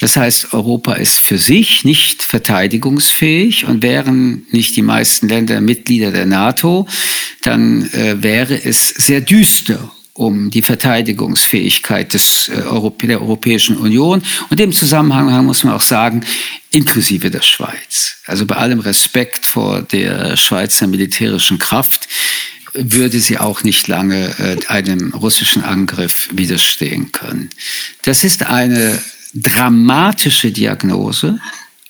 Das 0.00 0.16
heißt, 0.16 0.54
Europa 0.54 0.94
ist 0.94 1.18
für 1.18 1.38
sich 1.38 1.84
nicht 1.84 2.22
verteidigungsfähig 2.22 3.66
und 3.66 3.82
wären 3.82 4.46
nicht 4.50 4.74
die 4.76 4.82
meisten 4.82 5.28
Länder 5.28 5.60
Mitglieder 5.60 6.10
der 6.10 6.26
NATO, 6.26 6.88
dann 7.42 7.90
äh, 7.92 8.22
wäre 8.22 8.54
es 8.62 8.88
sehr 8.88 9.20
düster 9.20 9.90
um 10.14 10.50
die 10.50 10.62
Verteidigungsfähigkeit 10.62 12.12
des, 12.12 12.48
äh, 12.48 13.06
der 13.06 13.22
Europäischen 13.22 13.76
Union. 13.76 14.22
Und 14.50 14.60
im 14.60 14.72
Zusammenhang 14.72 15.44
muss 15.44 15.64
man 15.64 15.74
auch 15.74 15.82
sagen, 15.82 16.24
inklusive 16.70 17.30
der 17.30 17.42
Schweiz. 17.42 18.16
Also 18.26 18.46
bei 18.46 18.56
allem 18.56 18.80
Respekt 18.80 19.46
vor 19.46 19.82
der 19.82 20.36
Schweizer 20.36 20.86
militärischen 20.86 21.58
Kraft 21.58 22.08
würde 22.72 23.18
sie 23.18 23.38
auch 23.38 23.64
nicht 23.64 23.88
lange 23.88 24.28
äh, 24.38 24.56
einem 24.68 25.12
russischen 25.14 25.64
Angriff 25.64 26.28
widerstehen 26.32 27.12
können. 27.12 27.50
Das 28.02 28.22
ist 28.22 28.46
eine 28.46 29.00
dramatische 29.34 30.52
Diagnose, 30.52 31.40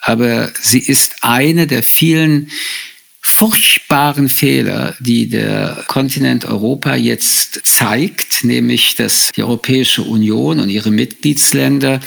aber 0.01 0.51
sie 0.61 0.79
ist 0.81 1.17
eine 1.23 1.67
der 1.67 1.83
vielen 1.83 2.51
furchtbaren 3.23 4.29
Fehler, 4.29 4.95
die 4.99 5.29
der 5.29 5.85
Kontinent 5.89 6.47
Europa 6.47 6.95
jetzt 6.95 7.61
zeigt, 7.65 8.45
nämlich 8.45 8.97
dass 8.97 9.31
die 9.37 9.43
Europäische 9.43 10.03
Union 10.03 10.59
und 10.59 10.69
ihre 10.71 10.91
Mitgliedsländer 10.91 12.01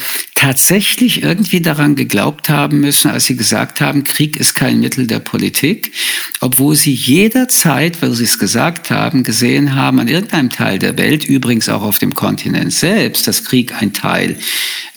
tatsächlich 0.44 1.22
irgendwie 1.22 1.62
daran 1.62 1.96
geglaubt 1.96 2.50
haben 2.50 2.80
müssen, 2.80 3.10
als 3.10 3.24
sie 3.24 3.34
gesagt 3.34 3.80
haben, 3.80 4.04
Krieg 4.04 4.36
ist 4.36 4.52
kein 4.52 4.78
Mittel 4.78 5.06
der 5.06 5.20
Politik, 5.20 5.92
obwohl 6.40 6.76
sie 6.76 6.92
jederzeit, 6.92 8.02
weil 8.02 8.12
sie 8.12 8.24
es 8.24 8.38
gesagt 8.38 8.90
haben, 8.90 9.22
gesehen 9.22 9.74
haben, 9.74 10.00
an 10.00 10.08
irgendeinem 10.08 10.50
Teil 10.50 10.78
der 10.78 10.98
Welt, 10.98 11.24
übrigens 11.24 11.70
auch 11.70 11.80
auf 11.80 11.98
dem 11.98 12.14
Kontinent 12.14 12.74
selbst, 12.74 13.26
dass 13.26 13.44
Krieg 13.44 13.80
ein 13.80 13.94
Teil 13.94 14.36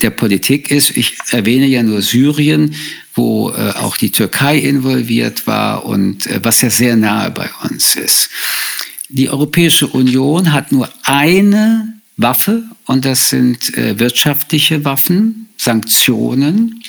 der 0.01 0.09
Politik 0.09 0.69
ist. 0.69 0.97
Ich 0.97 1.15
erwähne 1.31 1.67
ja 1.67 1.81
nur 1.81 2.01
Syrien, 2.01 2.75
wo 3.15 3.51
äh, 3.51 3.71
auch 3.77 3.95
die 3.95 4.11
Türkei 4.11 4.57
involviert 4.57 5.47
war 5.47 5.85
und 5.85 6.27
äh, 6.27 6.41
was 6.43 6.59
ja 6.59 6.69
sehr 6.69 6.97
nahe 6.97 7.31
bei 7.31 7.49
uns 7.63 7.95
ist. 7.95 8.29
Die 9.07 9.29
Europäische 9.29 9.87
Union 9.87 10.51
hat 10.51 10.73
nur 10.73 10.89
eine 11.03 11.96
Waffe 12.17 12.63
und 12.85 13.05
das 13.05 13.29
sind 13.29 13.77
äh, 13.77 13.99
wirtschaftliche 13.99 14.83
Waffen, 14.83 15.49
Sanktionen, 15.57 16.83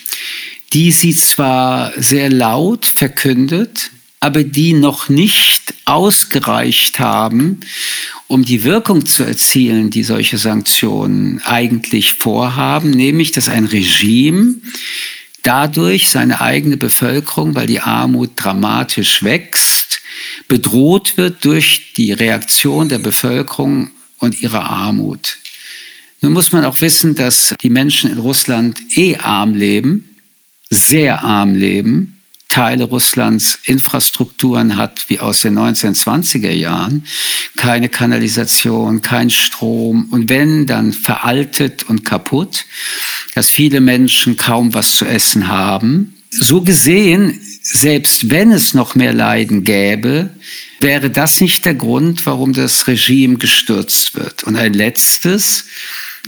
die 0.72 0.90
sie 0.90 1.14
zwar 1.14 1.92
sehr 1.96 2.30
laut 2.30 2.86
verkündet, 2.86 3.90
aber 4.20 4.42
die 4.42 4.72
noch 4.72 5.08
nicht 5.08 5.74
ausgereicht 5.84 6.98
haben, 6.98 7.60
um 8.26 8.44
die 8.44 8.64
Wirkung 8.64 9.06
zu 9.06 9.22
erzielen, 9.22 9.90
die 9.90 10.02
solche 10.02 10.38
Sanktionen 10.38 11.40
eigentlich 11.44 12.14
vorhaben, 12.14 12.90
nämlich 12.90 13.32
dass 13.32 13.48
ein 13.48 13.64
Regime 13.66 14.56
dadurch 15.42 16.08
seine 16.08 16.40
eigene 16.40 16.76
Bevölkerung, 16.76 17.54
weil 17.54 17.66
die 17.66 17.80
Armut 17.80 18.32
dramatisch 18.36 19.22
wächst, 19.22 20.00
bedroht 20.48 21.16
wird 21.16 21.44
durch 21.44 21.92
die 21.96 22.12
Reaktion 22.12 22.88
der 22.88 22.98
Bevölkerung 22.98 23.90
und 24.18 24.42
ihrer 24.42 24.64
Armut. 24.64 25.38
Nun 26.20 26.32
muss 26.32 26.52
man 26.52 26.64
auch 26.64 26.80
wissen, 26.80 27.14
dass 27.14 27.54
die 27.62 27.70
Menschen 27.70 28.10
in 28.10 28.18
Russland 28.18 28.78
eh 28.96 29.16
arm 29.16 29.54
leben, 29.54 30.16
sehr 30.70 31.22
arm 31.22 31.54
leben, 31.54 32.18
Teile 32.48 32.84
Russlands 32.84 33.58
Infrastrukturen 33.64 34.76
hat 34.76 35.04
wie 35.08 35.20
aus 35.20 35.42
den 35.42 35.58
1920er 35.58 36.50
Jahren, 36.50 37.04
keine 37.56 37.88
Kanalisation, 37.88 39.02
kein 39.02 39.30
Strom 39.30 40.08
und 40.10 40.28
wenn, 40.30 40.66
dann 40.66 40.92
veraltet 40.92 41.84
und 41.84 42.04
kaputt, 42.04 42.64
dass 43.34 43.50
viele 43.50 43.80
Menschen 43.80 44.36
kaum 44.36 44.72
was 44.72 44.96
zu 44.96 45.04
essen 45.04 45.48
haben. 45.48 46.16
So 46.30 46.62
gesehen, 46.62 47.38
selbst 47.62 48.30
wenn 48.30 48.50
es 48.50 48.74
noch 48.74 48.94
mehr 48.94 49.12
Leiden 49.12 49.62
gäbe, 49.62 50.30
wäre 50.80 51.10
das 51.10 51.40
nicht 51.40 51.64
der 51.64 51.74
Grund, 51.74 52.26
warum 52.26 52.52
das 52.52 52.86
Regime 52.86 53.36
gestürzt 53.36 54.14
wird. 54.14 54.44
Und 54.44 54.56
ein 54.56 54.74
letztes, 54.74 55.64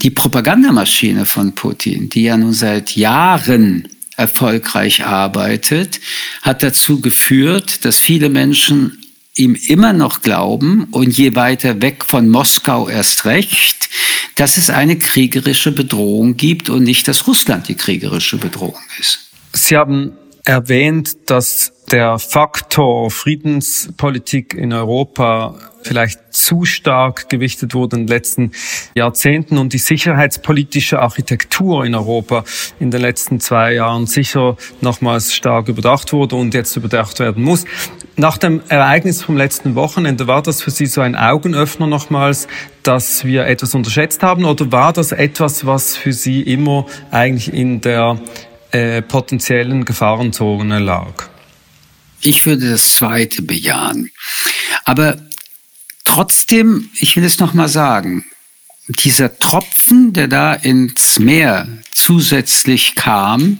die 0.01 0.09
Propagandamaschine 0.09 1.25
von 1.25 1.53
Putin, 1.53 2.09
die 2.09 2.23
ja 2.23 2.37
nun 2.37 2.53
seit 2.53 2.95
Jahren 2.95 3.87
erfolgreich 4.17 5.05
arbeitet, 5.05 5.99
hat 6.41 6.63
dazu 6.63 7.01
geführt, 7.01 7.85
dass 7.85 7.97
viele 7.97 8.29
Menschen 8.29 8.97
ihm 9.35 9.55
immer 9.55 9.93
noch 9.93 10.21
glauben 10.21 10.85
und 10.91 11.17
je 11.17 11.35
weiter 11.35 11.81
weg 11.81 12.03
von 12.05 12.29
Moskau 12.29 12.89
erst 12.89 13.25
recht, 13.25 13.89
dass 14.35 14.57
es 14.57 14.69
eine 14.69 14.97
kriegerische 14.97 15.71
Bedrohung 15.71 16.35
gibt 16.35 16.69
und 16.69 16.83
nicht, 16.83 17.07
dass 17.07 17.27
Russland 17.27 17.67
die 17.67 17.75
kriegerische 17.75 18.37
Bedrohung 18.37 18.81
ist. 18.99 19.29
Sie 19.53 19.77
haben 19.77 20.13
erwähnt, 20.43 21.29
dass 21.29 21.73
der 21.91 22.19
Faktor 22.19 23.11
Friedenspolitik 23.11 24.53
in 24.53 24.71
Europa 24.71 25.55
vielleicht 25.83 26.33
zu 26.33 26.63
stark 26.63 27.29
gewichtet 27.29 27.73
wurde 27.73 27.97
in 27.97 28.05
den 28.05 28.15
letzten 28.15 28.51
Jahrzehnten 28.95 29.57
und 29.57 29.73
die 29.73 29.77
sicherheitspolitische 29.77 30.99
Architektur 30.99 31.85
in 31.85 31.95
Europa 31.95 32.43
in 32.79 32.91
den 32.91 33.01
letzten 33.01 33.39
zwei 33.39 33.73
Jahren 33.73 34.05
sicher 34.05 34.55
nochmals 34.79 35.33
stark 35.33 35.67
überdacht 35.67 36.13
wurde 36.13 36.35
und 36.35 36.53
jetzt 36.53 36.75
überdacht 36.77 37.19
werden 37.19 37.43
muss. 37.43 37.65
Nach 38.15 38.37
dem 38.37 38.61
Ereignis 38.69 39.23
vom 39.23 39.35
letzten 39.35 39.75
Wochenende 39.75 40.27
war 40.27 40.41
das 40.41 40.61
für 40.61 40.71
Sie 40.71 40.85
so 40.85 41.01
ein 41.01 41.15
Augenöffner 41.15 41.87
nochmals, 41.87 42.47
dass 42.83 43.25
wir 43.25 43.47
etwas 43.47 43.73
unterschätzt 43.73 44.21
haben 44.23 44.45
oder 44.45 44.71
war 44.71 44.93
das 44.93 45.11
etwas, 45.11 45.65
was 45.65 45.97
für 45.97 46.13
Sie 46.13 46.41
immer 46.41 46.85
eigentlich 47.09 47.53
in 47.53 47.81
der 47.81 48.19
äh, 48.71 49.01
potenziellen 49.01 49.85
Gefahrenzone 49.85 50.79
lag? 50.79 51.29
Ich 52.21 52.45
würde 52.45 52.69
das 52.69 52.95
zweite 52.95 53.41
bejahen. 53.41 54.11
Aber 54.85 55.17
trotzdem, 56.03 56.89
ich 56.99 57.15
will 57.15 57.23
es 57.23 57.39
nochmal 57.39 57.69
sagen, 57.69 58.25
dieser 58.87 59.37
Tropfen, 59.39 60.13
der 60.13 60.27
da 60.27 60.53
ins 60.53 61.19
Meer 61.19 61.67
zusätzlich 61.91 62.95
kam, 62.95 63.59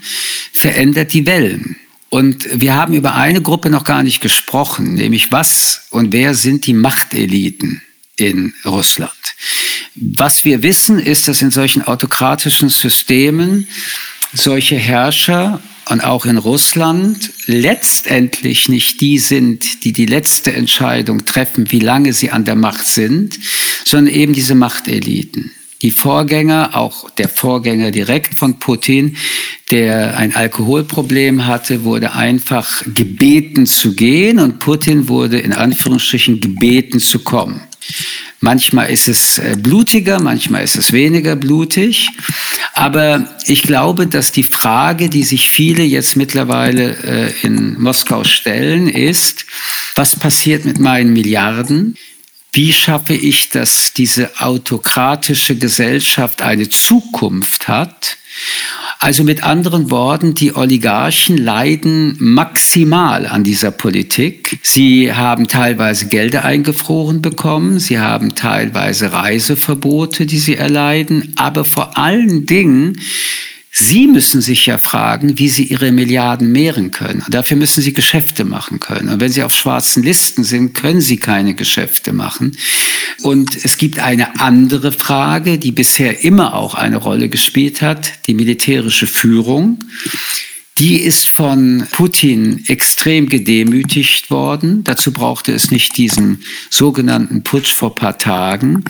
verändert 0.53 1.13
die 1.13 1.25
Wellen. 1.25 1.77
Und 2.09 2.47
wir 2.53 2.75
haben 2.75 2.93
über 2.93 3.15
eine 3.15 3.41
Gruppe 3.41 3.69
noch 3.69 3.85
gar 3.85 4.03
nicht 4.03 4.19
gesprochen, 4.19 4.95
nämlich 4.95 5.31
was 5.31 5.87
und 5.91 6.11
wer 6.11 6.35
sind 6.35 6.65
die 6.67 6.73
Machteliten 6.73 7.81
in 8.17 8.53
Russland. 8.65 9.11
Was 9.95 10.43
wir 10.43 10.61
wissen, 10.61 10.99
ist, 10.99 11.27
dass 11.27 11.41
in 11.41 11.51
solchen 11.51 11.81
autokratischen 11.83 12.69
Systemen 12.69 13.67
solche 14.33 14.75
Herrscher 14.75 15.61
und 15.89 16.03
auch 16.03 16.25
in 16.25 16.37
Russland 16.37 17.31
letztendlich 17.47 18.69
nicht 18.69 19.01
die 19.01 19.19
sind, 19.19 19.83
die 19.83 19.93
die 19.93 20.05
letzte 20.05 20.53
Entscheidung 20.53 21.25
treffen, 21.25 21.71
wie 21.71 21.79
lange 21.79 22.13
sie 22.13 22.31
an 22.31 22.45
der 22.45 22.55
Macht 22.55 22.85
sind, 22.85 23.39
sondern 23.83 24.13
eben 24.13 24.33
diese 24.33 24.55
Machteliten. 24.55 25.51
Die 25.81 25.91
Vorgänger, 25.91 26.75
auch 26.75 27.09
der 27.09 27.27
Vorgänger 27.27 27.89
direkt 27.89 28.35
von 28.35 28.59
Putin, 28.59 29.17
der 29.71 30.15
ein 30.15 30.35
Alkoholproblem 30.35 31.47
hatte, 31.47 31.83
wurde 31.83 32.13
einfach 32.13 32.83
gebeten 32.93 33.65
zu 33.65 33.95
gehen 33.95 34.37
und 34.37 34.59
Putin 34.59 35.09
wurde 35.09 35.39
in 35.39 35.53
Anführungsstrichen 35.53 36.39
gebeten 36.39 36.99
zu 36.99 37.19
kommen. 37.19 37.61
Manchmal 38.39 38.89
ist 38.89 39.07
es 39.07 39.37
äh, 39.37 39.55
blutiger, 39.57 40.19
manchmal 40.19 40.63
ist 40.63 40.75
es 40.75 40.91
weniger 40.91 41.35
blutig. 41.35 42.09
Aber 42.73 43.27
ich 43.45 43.61
glaube, 43.63 44.07
dass 44.07 44.31
die 44.31 44.43
Frage, 44.43 45.09
die 45.09 45.23
sich 45.23 45.49
viele 45.49 45.83
jetzt 45.83 46.15
mittlerweile 46.15 46.97
äh, 47.03 47.33
in 47.43 47.79
Moskau 47.79 48.23
stellen, 48.23 48.87
ist, 48.87 49.45
was 49.95 50.15
passiert 50.15 50.65
mit 50.65 50.79
meinen 50.79 51.13
Milliarden? 51.13 51.97
Wie 52.53 52.73
schaffe 52.73 53.13
ich, 53.13 53.49
dass 53.49 53.93
diese 53.93 54.41
autokratische 54.41 55.55
Gesellschaft 55.55 56.41
eine 56.41 56.67
Zukunft 56.67 57.67
hat? 57.67 58.17
Also 58.99 59.23
mit 59.23 59.43
anderen 59.43 59.89
Worten, 59.89 60.35
die 60.35 60.55
Oligarchen 60.55 61.35
leiden 61.35 62.15
maximal 62.19 63.25
an 63.25 63.43
dieser 63.43 63.71
Politik. 63.71 64.59
Sie 64.61 65.11
haben 65.11 65.47
teilweise 65.47 66.07
Gelder 66.07 66.45
eingefroren 66.45 67.21
bekommen, 67.21 67.79
sie 67.79 67.97
haben 67.97 68.35
teilweise 68.35 69.11
Reiseverbote, 69.11 70.27
die 70.27 70.37
sie 70.37 70.55
erleiden, 70.55 71.33
aber 71.35 71.65
vor 71.65 71.97
allen 71.97 72.45
Dingen 72.45 73.01
Sie 73.73 74.07
müssen 74.07 74.41
sich 74.41 74.65
ja 74.65 74.77
fragen, 74.77 75.39
wie 75.39 75.47
Sie 75.47 75.63
Ihre 75.63 75.93
Milliarden 75.93 76.51
mehren 76.51 76.91
können. 76.91 77.23
Dafür 77.29 77.55
müssen 77.55 77.81
Sie 77.81 77.93
Geschäfte 77.93 78.43
machen 78.43 78.81
können. 78.81 79.07
Und 79.07 79.21
wenn 79.21 79.31
Sie 79.31 79.43
auf 79.43 79.55
schwarzen 79.55 80.03
Listen 80.03 80.43
sind, 80.43 80.73
können 80.73 80.99
Sie 80.99 81.15
keine 81.15 81.53
Geschäfte 81.53 82.11
machen. 82.11 82.57
Und 83.21 83.55
es 83.63 83.77
gibt 83.77 83.99
eine 83.99 84.41
andere 84.41 84.91
Frage, 84.91 85.57
die 85.57 85.71
bisher 85.71 86.21
immer 86.25 86.53
auch 86.53 86.75
eine 86.75 86.97
Rolle 86.97 87.29
gespielt 87.29 87.81
hat, 87.81 88.11
die 88.27 88.33
militärische 88.33 89.07
Führung. 89.07 89.79
Die 90.77 90.97
ist 90.97 91.27
von 91.27 91.85
Putin 91.91 92.63
extrem 92.67 93.29
gedemütigt 93.29 94.31
worden. 94.31 94.83
Dazu 94.83 95.11
brauchte 95.11 95.51
es 95.53 95.69
nicht 95.69 95.97
diesen 95.97 96.43
sogenannten 96.69 97.43
Putsch 97.43 97.71
vor 97.73 97.93
paar 97.93 98.17
Tagen. 98.17 98.83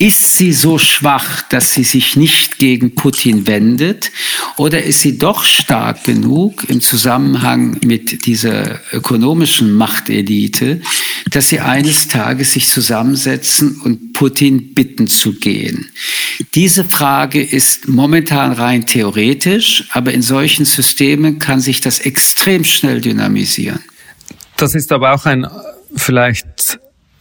Ist 0.00 0.36
sie 0.36 0.52
so 0.52 0.78
schwach, 0.78 1.42
dass 1.48 1.74
sie 1.74 1.82
sich 1.82 2.14
nicht 2.14 2.58
gegen 2.58 2.94
Putin 2.94 3.48
wendet? 3.48 4.12
Oder 4.56 4.84
ist 4.84 5.00
sie 5.00 5.18
doch 5.18 5.42
stark 5.42 6.04
genug 6.04 6.64
im 6.68 6.80
Zusammenhang 6.80 7.80
mit 7.84 8.26
dieser 8.26 8.80
ökonomischen 8.92 9.72
Machtelite, 9.74 10.82
dass 11.30 11.48
sie 11.48 11.60
eines 11.60 12.08
Tages 12.08 12.52
sich 12.52 12.68
zusammensetzen 12.68 13.80
und 13.82 14.12
Putin 14.12 14.74
bitten 14.74 15.06
zu 15.06 15.32
gehen? 15.34 15.90
Diese 16.54 16.84
Frage 16.84 17.42
ist 17.42 17.88
momentan 17.88 18.52
rein 18.52 18.86
theoretisch, 18.86 19.84
aber 19.92 20.12
in 20.12 20.22
solchen 20.22 20.64
Systemen 20.64 21.38
kann 21.38 21.60
sich 21.60 21.80
das 21.80 21.98
extrem 22.00 22.64
schnell 22.64 23.00
dynamisieren. 23.00 23.80
Das 24.56 24.74
ist 24.74 24.92
aber 24.92 25.14
auch 25.14 25.26
ein 25.26 25.46
vielleicht 25.94 26.78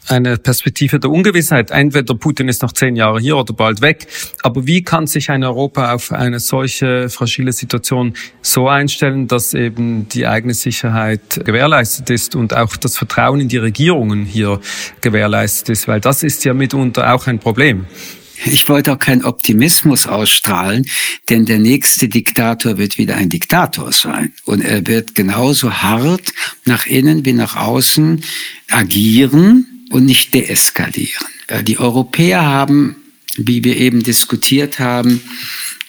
eine 0.10 0.38
Perspektive 0.38 1.00
der 1.00 1.10
Ungewissheit. 1.10 1.72
Entweder 1.72 2.16
Putin 2.16 2.48
ist 2.48 2.62
noch 2.62 2.72
zehn 2.72 2.96
Jahre 2.96 3.20
hier 3.20 3.38
oder 3.38 3.54
bald 3.54 3.82
weg. 3.82 4.08
Aber 4.44 4.66
wie 4.66 4.82
kann 4.84 5.08
sich 5.08 5.30
ein 5.30 5.44
Europa 5.44 5.94
auf 5.94 6.12
eine 6.12 6.40
solche 6.40 7.10
fragile 7.10 7.52
Situation 7.52 8.14
so 8.42 8.68
einstellen, 8.68 9.28
dass 9.28 9.54
eben 9.54 10.08
die 10.10 10.28
eigene 10.28 10.54
Sicherheit 10.54 11.42
gewährleistet 11.44 12.10
ist 12.10 12.36
und 12.36 12.56
auch 12.56 12.78
das 12.78 12.98
Vertrauen 12.98 13.42
in 13.42 13.50
die 13.50 13.58
Regierungen 13.58 14.26
hier 14.26 14.60
gewährleistet 15.02 15.70
ist? 15.70 15.88
Weil 15.88 16.00
das 16.00 16.24
ist 16.24 16.46
ja 16.46 16.54
mitunter 16.54 17.14
auch 17.14 17.28
ein 17.28 17.40
Problem. 17.40 17.86
Ich 18.46 18.70
wollte 18.70 18.94
auch 18.94 19.00
keinen 19.00 19.26
Optimismus 19.26 20.06
ausstrahlen, 20.06 20.86
denn 21.28 21.46
der 21.46 21.58
nächste 21.58 22.08
Diktator 22.08 22.78
wird 22.78 23.00
wieder 23.00 23.16
ein 23.16 23.30
Diktator 23.30 23.92
sein. 23.92 24.34
Und 24.46 24.62
er 24.62 24.86
wird 24.86 25.16
genauso 25.16 25.74
hart 25.74 26.34
nach 26.66 26.86
innen 26.86 27.26
wie 27.26 27.34
nach 27.34 27.56
außen 27.56 28.24
agieren 28.70 29.77
und 29.90 30.06
nicht 30.06 30.34
deeskalieren. 30.34 31.28
Äh, 31.48 31.64
die 31.64 31.80
Europäer 31.80 32.46
haben, 32.46 32.96
wie 33.36 33.64
wir 33.64 33.78
eben 33.78 34.04
diskutiert 34.04 34.80
haben, 34.80 35.22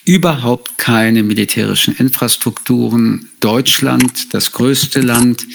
überhaupt 0.05 0.79
keine 0.79 1.23
militärischen 1.23 1.95
Infrastrukturen. 1.97 3.29
Deutschland, 3.41 4.33
das 4.33 4.53
größte 4.53 5.01
Land, 5.01 5.47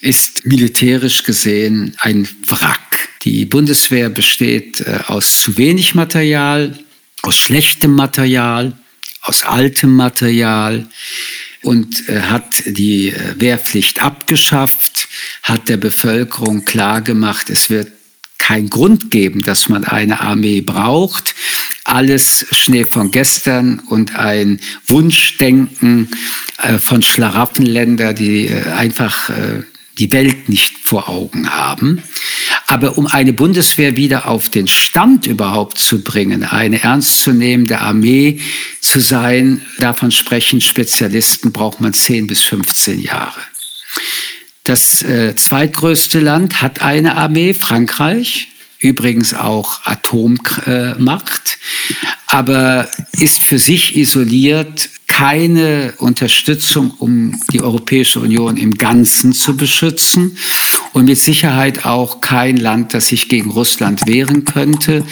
ist 0.00 0.46
militärisch 0.46 1.24
gesehen 1.24 1.94
ein 1.98 2.26
Wrack. 2.46 3.10
Die 3.22 3.44
Bundeswehr 3.44 4.08
besteht 4.08 4.80
äh, 4.80 5.00
aus 5.08 5.40
zu 5.40 5.58
wenig 5.58 5.94
Material, 5.94 6.78
aus 7.22 7.36
schlechtem 7.36 7.94
Material, 7.94 8.78
aus 9.20 9.42
altem 9.44 9.94
Material 9.94 10.88
und 11.62 12.08
äh, 12.08 12.20
hat 12.22 12.62
die 12.64 13.12
Wehrpflicht 13.36 14.00
abgeschafft, 14.00 15.08
hat 15.42 15.68
der 15.68 15.76
Bevölkerung 15.76 16.64
klargemacht, 16.64 17.50
es 17.50 17.68
wird 17.68 17.92
keinen 18.38 18.70
Grund 18.70 19.10
geben, 19.10 19.42
dass 19.42 19.68
man 19.68 19.84
eine 19.84 20.20
Armee 20.20 20.60
braucht. 20.60 21.34
Alles 21.84 22.46
Schnee 22.50 22.84
von 22.84 23.10
gestern 23.10 23.80
und 23.80 24.16
ein 24.16 24.60
Wunschdenken 24.86 26.08
äh, 26.62 26.78
von 26.78 27.02
Schlaraffenländer, 27.02 28.14
die 28.14 28.46
äh, 28.46 28.70
einfach 28.72 29.30
äh, 29.30 29.62
die 29.98 30.12
Welt 30.12 30.48
nicht 30.48 30.78
vor 30.78 31.08
Augen 31.08 31.50
haben. 31.50 32.02
Aber 32.66 32.98
um 32.98 33.06
eine 33.06 33.32
Bundeswehr 33.32 33.96
wieder 33.96 34.28
auf 34.28 34.48
den 34.48 34.68
Stand 34.68 35.26
überhaupt 35.26 35.78
zu 35.78 36.02
bringen, 36.02 36.44
eine 36.44 36.82
ernstzunehmende 36.82 37.80
Armee 37.80 38.40
zu 38.80 39.00
sein, 39.00 39.62
davon 39.78 40.10
sprechen 40.10 40.60
Spezialisten, 40.60 41.52
braucht 41.52 41.80
man 41.80 41.92
10 41.92 42.26
bis 42.26 42.42
15 42.42 43.00
Jahre. 43.00 43.40
Das 44.68 45.00
äh, 45.00 45.34
zweitgrößte 45.34 46.20
Land 46.20 46.60
hat 46.60 46.82
eine 46.82 47.16
Armee, 47.16 47.54
Frankreich, 47.54 48.48
übrigens 48.78 49.32
auch 49.32 49.80
Atommacht, 49.86 51.56
aber 52.26 52.86
ist 53.12 53.42
für 53.42 53.58
sich 53.58 53.96
isoliert 53.96 54.90
keine 55.18 55.94
Unterstützung, 55.98 56.92
um 56.96 57.40
die 57.52 57.60
Europäische 57.60 58.20
Union 58.20 58.56
im 58.56 58.74
Ganzen 58.74 59.32
zu 59.32 59.56
beschützen 59.56 60.38
und 60.92 61.06
mit 61.06 61.18
Sicherheit 61.18 61.84
auch 61.84 62.20
kein 62.20 62.56
Land, 62.56 62.94
das 62.94 63.08
sich 63.08 63.28
gegen 63.28 63.50
Russland 63.50 64.06
wehren 64.06 64.44
könnte. 64.44 65.04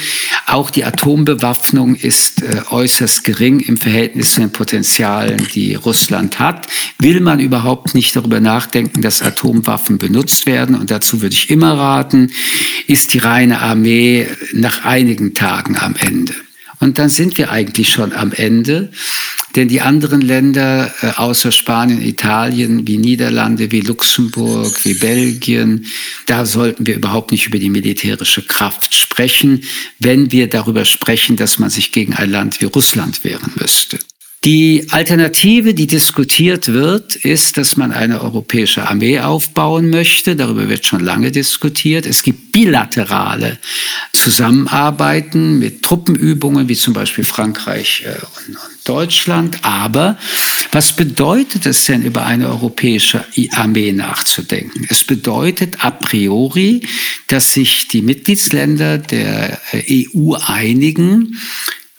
Auch 0.47 0.71
die 0.71 0.85
Atombewaffnung 0.85 1.97
ist 1.97 2.45
äh, 2.45 2.63
äußerst 2.71 3.25
gering 3.25 3.59
im 3.59 3.77
Verhältnis 3.77 4.35
zu 4.35 4.43
den 4.43 4.53
Potenzialen, 4.53 5.45
die 5.53 5.75
Russland 5.75 6.39
hat. 6.39 6.69
Will 7.01 7.21
man 7.21 7.41
überhaupt 7.41 7.97
nicht 7.97 8.15
darüber 8.15 8.39
nachdenken, 8.39 9.03
dass 9.03 9.23
Atomwaffen 9.23 9.99
benutzt 9.99 10.47
werden, 10.47 10.77
und 10.77 10.93
dazu 10.93 11.21
würde 11.21 11.35
ich 11.35 11.51
immer 11.51 11.77
raten, 11.77 12.31
ist 12.87 13.13
die 13.13 13.19
reine 13.19 13.61
Armee 13.61 14.29
nach 14.53 14.85
einigen 14.85 15.35
Tagen 15.35 15.77
am 15.77 15.97
Ende. 15.97 16.46
Und 16.81 16.99
dann 16.99 17.09
sind 17.09 17.39
wir 17.39 17.51
eigentlich 17.51 17.91
schon 17.91 18.13
am 18.13 18.33
Ende. 18.33 18.91
Denn 19.55 19.69
die 19.69 19.81
anderen 19.81 20.21
Länder 20.21 20.93
äh, 21.01 21.13
außer 21.17 21.51
Spanien, 21.51 22.03
Italien, 22.03 22.87
wie 22.87 22.99
Niederlande, 22.99 23.73
wie 23.73 23.81
Luxemburg, 23.81 24.85
wie 24.85 24.95
Belgien, 24.95 25.87
da 26.27 26.45
sollten 26.45 26.87
wir 26.87 26.95
überhaupt 26.95 27.33
nicht 27.33 27.47
über 27.47 27.59
die 27.59 27.71
militärische 27.71 28.43
Kraft 28.43 28.95
sprechen, 28.95 29.63
wenn 29.99 30.31
wir 30.31 30.49
darüber 30.49 30.85
sprechen, 30.85 31.37
dass 31.37 31.59
man 31.59 31.71
sich 31.71 31.91
gegen 31.91 32.13
ein 32.13 32.31
Land 32.31 32.61
wie 32.61 32.67
Russland 32.67 33.25
wehren 33.25 33.53
müsste. 33.59 33.99
Die 34.45 34.87
Alternative, 34.91 35.75
die 35.75 35.89
diskutiert 35.89 36.69
wird, 36.69 37.17
ist, 37.17 37.59
dass 37.59 37.77
man 37.77 37.91
eine 37.91 38.21
europäische 38.21 38.89
Armee 38.89 39.19
aufbauen 39.19 39.91
möchte. 39.91 40.37
Darüber 40.37 40.69
wird 40.69 40.87
schon 40.87 41.01
lange 41.01 41.33
diskutiert. 41.33 42.07
Es 42.07 42.23
gibt 42.23 42.53
bilaterale 42.53 43.59
Zusammenarbeiten 44.13 45.59
mit 45.59 45.83
Truppenübungen, 45.83 46.69
wie 46.69 46.77
zum 46.77 46.95
Beispiel 46.95 47.25
Frankreich 47.25 48.05
äh, 48.07 48.11
und 48.11 48.57
Deutschland. 48.85 49.59
Aber 49.63 50.17
was 50.71 50.93
bedeutet 50.93 51.67
es 51.67 51.85
denn, 51.85 52.03
über 52.03 52.25
eine 52.25 52.49
europäische 52.49 53.25
Armee 53.53 53.93
nachzudenken? 53.93 54.87
Es 54.89 55.03
bedeutet 55.03 55.85
a 55.85 55.91
priori, 55.91 56.87
dass 57.27 57.53
sich 57.53 57.89
die 57.89 58.03
Mitgliedsländer 58.03 58.99
der 58.99 59.61
äh, 59.73 60.07
EU 60.15 60.35
einigen, 60.35 61.37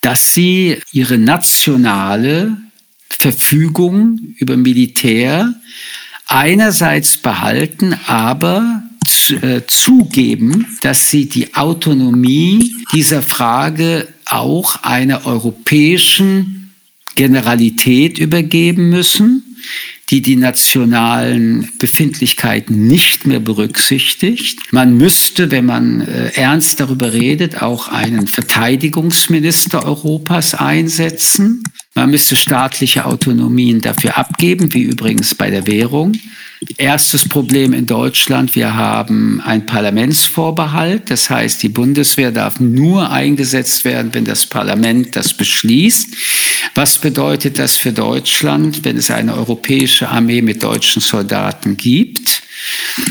dass 0.07 0.33
sie 0.33 0.77
ihre 0.93 1.17
nationale 1.17 2.55
Verfügung 3.09 4.17
über 4.37 4.55
Militär 4.55 5.53
einerseits 6.27 7.17
behalten, 7.17 7.93
aber 8.05 8.83
äh, 9.41 9.63
zugeben, 9.67 10.65
dass 10.79 11.09
sie 11.09 11.27
die 11.27 11.55
Autonomie 11.55 12.73
dieser 12.93 13.21
Frage 13.21 14.07
auch 14.23 14.81
einer 14.83 15.25
europäischen 15.25 16.73
Generalität 17.15 18.17
übergeben 18.17 18.89
müssen 18.89 19.57
die 20.09 20.21
die 20.21 20.37
nationalen 20.37 21.69
Befindlichkeiten 21.79 22.87
nicht 22.87 23.27
mehr 23.27 23.41
berücksichtigt. 23.41 24.59
Man 24.71 24.95
müsste, 24.95 25.51
wenn 25.51 25.65
man 25.65 26.01
äh, 26.01 26.31
ernst 26.35 26.79
darüber 26.79 27.11
redet, 27.11 27.61
auch 27.61 27.89
einen 27.89 28.27
Verteidigungsminister 28.27 29.85
Europas 29.85 30.55
einsetzen. 30.55 31.63
Man 31.93 32.11
müsste 32.11 32.35
staatliche 32.37 33.05
Autonomien 33.05 33.81
dafür 33.81 34.17
abgeben, 34.17 34.73
wie 34.73 34.83
übrigens 34.83 35.35
bei 35.35 35.49
der 35.49 35.67
Währung. 35.67 36.13
Erstes 36.77 37.27
Problem 37.27 37.71
in 37.73 37.85
Deutschland, 37.85 38.55
wir 38.55 38.75
haben 38.75 39.41
ein 39.41 39.67
Parlamentsvorbehalt. 39.67 41.11
Das 41.11 41.29
heißt, 41.29 41.61
die 41.61 41.69
Bundeswehr 41.69 42.31
darf 42.31 42.59
nur 42.59 43.11
eingesetzt 43.11 43.85
werden, 43.85 44.13
wenn 44.13 44.25
das 44.25 44.47
Parlament 44.47 45.15
das 45.15 45.35
beschließt. 45.35 46.15
Was 46.73 46.97
bedeutet 46.97 47.59
das 47.59 47.77
für 47.77 47.91
Deutschland, 47.91 48.83
wenn 48.85 48.97
es 48.97 49.11
eine 49.11 49.35
europäische 49.35 50.09
Armee 50.09 50.41
mit 50.41 50.63
deutschen 50.63 51.01
Soldaten 51.01 51.77
gibt? 51.77 52.41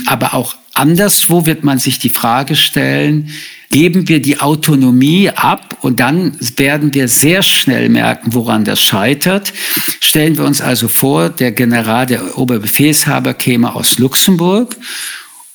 Aber 0.06 0.34
auch 0.34 0.56
anderswo 0.74 1.46
wird 1.46 1.62
man 1.62 1.78
sich 1.78 2.00
die 2.00 2.10
Frage 2.10 2.56
stellen, 2.56 3.30
geben 3.76 4.08
wir 4.08 4.22
die 4.22 4.40
Autonomie 4.40 5.28
ab 5.28 5.76
und 5.82 6.00
dann 6.00 6.34
werden 6.56 6.94
wir 6.94 7.08
sehr 7.08 7.42
schnell 7.42 7.90
merken, 7.90 8.32
woran 8.32 8.64
das 8.64 8.80
scheitert. 8.80 9.52
Stellen 10.00 10.38
wir 10.38 10.46
uns 10.46 10.62
also 10.62 10.88
vor, 10.88 11.28
der 11.28 11.52
General, 11.52 12.06
der 12.06 12.38
Oberbefehlshaber 12.38 13.34
käme 13.34 13.74
aus 13.74 13.98
Luxemburg 13.98 14.74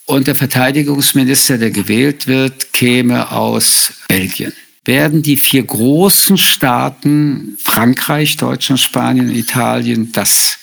und 0.05 0.27
der 0.27 0.35
Verteidigungsminister, 0.35 1.57
der 1.57 1.71
gewählt 1.71 2.27
wird, 2.27 2.73
käme 2.73 3.31
aus 3.31 3.93
Belgien. 4.07 4.53
Werden 4.85 5.23
die 5.23 5.37
vier 5.37 5.63
großen 5.63 6.37
Staaten, 6.37 7.57
Frankreich, 7.57 8.37
Deutschland, 8.37 8.79
Spanien, 8.79 9.35
Italien, 9.35 10.11
das 10.11 10.59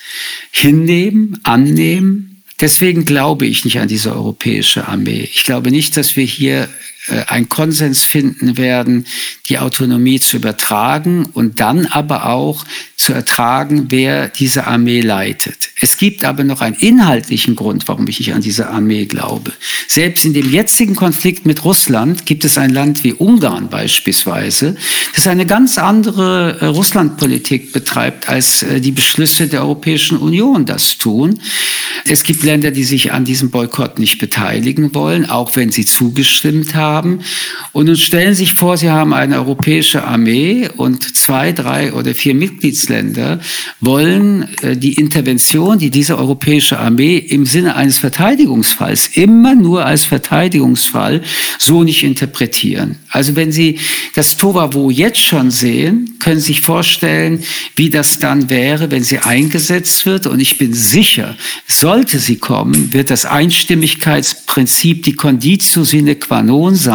hinnehmen, 0.52 1.40
annehmen? 1.42 2.40
Deswegen 2.60 3.04
glaube 3.04 3.46
ich 3.46 3.64
nicht 3.64 3.80
an 3.80 3.88
diese 3.88 4.14
europäische 4.14 4.86
Armee. 4.86 5.28
Ich 5.32 5.42
glaube 5.42 5.72
nicht, 5.72 5.96
dass 5.96 6.14
wir 6.14 6.24
hier 6.24 6.68
einen 7.28 7.48
Konsens 7.48 8.04
finden 8.04 8.56
werden, 8.56 9.06
die 9.48 9.58
Autonomie 9.58 10.20
zu 10.20 10.36
übertragen 10.36 11.26
und 11.32 11.60
dann 11.60 11.86
aber 11.86 12.26
auch 12.26 12.64
zu 12.96 13.12
ertragen, 13.12 13.86
wer 13.90 14.28
diese 14.28 14.66
Armee 14.66 15.00
leitet. 15.00 15.70
Es 15.80 15.96
gibt 15.96 16.24
aber 16.24 16.42
noch 16.42 16.60
einen 16.60 16.74
inhaltlichen 16.74 17.54
Grund, 17.54 17.86
warum 17.86 18.08
ich 18.08 18.18
nicht 18.18 18.34
an 18.34 18.42
diese 18.42 18.68
Armee 18.68 19.06
glaube. 19.06 19.52
Selbst 19.86 20.24
in 20.24 20.34
dem 20.34 20.50
jetzigen 20.52 20.96
Konflikt 20.96 21.46
mit 21.46 21.64
Russland 21.64 22.26
gibt 22.26 22.44
es 22.44 22.58
ein 22.58 22.70
Land 22.70 23.04
wie 23.04 23.12
Ungarn 23.12 23.68
beispielsweise, 23.70 24.76
das 25.14 25.28
eine 25.28 25.46
ganz 25.46 25.78
andere 25.78 26.58
äh, 26.60 26.66
Russlandpolitik 26.66 27.72
betreibt, 27.72 28.28
als 28.28 28.64
äh, 28.64 28.80
die 28.80 28.90
Beschlüsse 28.90 29.46
der 29.46 29.62
Europäischen 29.62 30.18
Union 30.18 30.66
das 30.66 30.98
tun. 30.98 31.38
Es 32.04 32.24
gibt 32.24 32.42
Länder, 32.42 32.72
die 32.72 32.84
sich 32.84 33.12
an 33.12 33.24
diesem 33.24 33.50
Boykott 33.50 33.98
nicht 33.98 34.18
beteiligen 34.18 34.94
wollen, 34.94 35.28
auch 35.30 35.54
wenn 35.56 35.70
sie 35.70 35.84
zugestimmt 35.84 36.74
haben. 36.74 36.97
Und 37.72 37.86
nun 37.86 37.96
stellen 37.96 38.34
Sie 38.34 38.44
sich 38.44 38.54
vor, 38.54 38.76
Sie 38.76 38.90
haben 38.90 39.12
eine 39.12 39.36
europäische 39.36 40.04
Armee 40.04 40.68
und 40.76 41.16
zwei, 41.16 41.52
drei 41.52 41.92
oder 41.92 42.14
vier 42.14 42.34
Mitgliedsländer 42.34 43.40
wollen 43.80 44.48
äh, 44.62 44.76
die 44.76 44.94
Intervention, 44.94 45.78
die 45.78 45.90
diese 45.90 46.18
europäische 46.18 46.78
Armee 46.78 47.18
im 47.18 47.46
Sinne 47.46 47.76
eines 47.76 47.98
Verteidigungsfalls 47.98 49.08
immer 49.16 49.54
nur 49.54 49.84
als 49.84 50.04
Verteidigungsfall 50.04 51.22
so 51.58 51.82
nicht 51.82 52.02
interpretieren. 52.04 52.96
Also 53.10 53.36
wenn 53.36 53.52
Sie 53.52 53.78
das 54.14 54.36
Tovavo 54.36 54.90
jetzt 54.90 55.20
schon 55.20 55.50
sehen, 55.50 56.16
können 56.18 56.40
Sie 56.40 56.48
sich 56.48 56.60
vorstellen, 56.60 57.42
wie 57.76 57.90
das 57.90 58.18
dann 58.18 58.50
wäre, 58.50 58.90
wenn 58.90 59.04
sie 59.04 59.18
eingesetzt 59.18 60.06
wird. 60.06 60.26
Und 60.26 60.40
ich 60.40 60.58
bin 60.58 60.74
sicher, 60.74 61.36
sollte 61.66 62.18
sie 62.18 62.36
kommen, 62.36 62.92
wird 62.92 63.10
das 63.10 63.24
Einstimmigkeitsprinzip 63.24 65.02
die 65.04 65.14
Conditio 65.14 65.84
sine 65.84 66.16
qua 66.16 66.42
non 66.42 66.74
sein, 66.74 66.87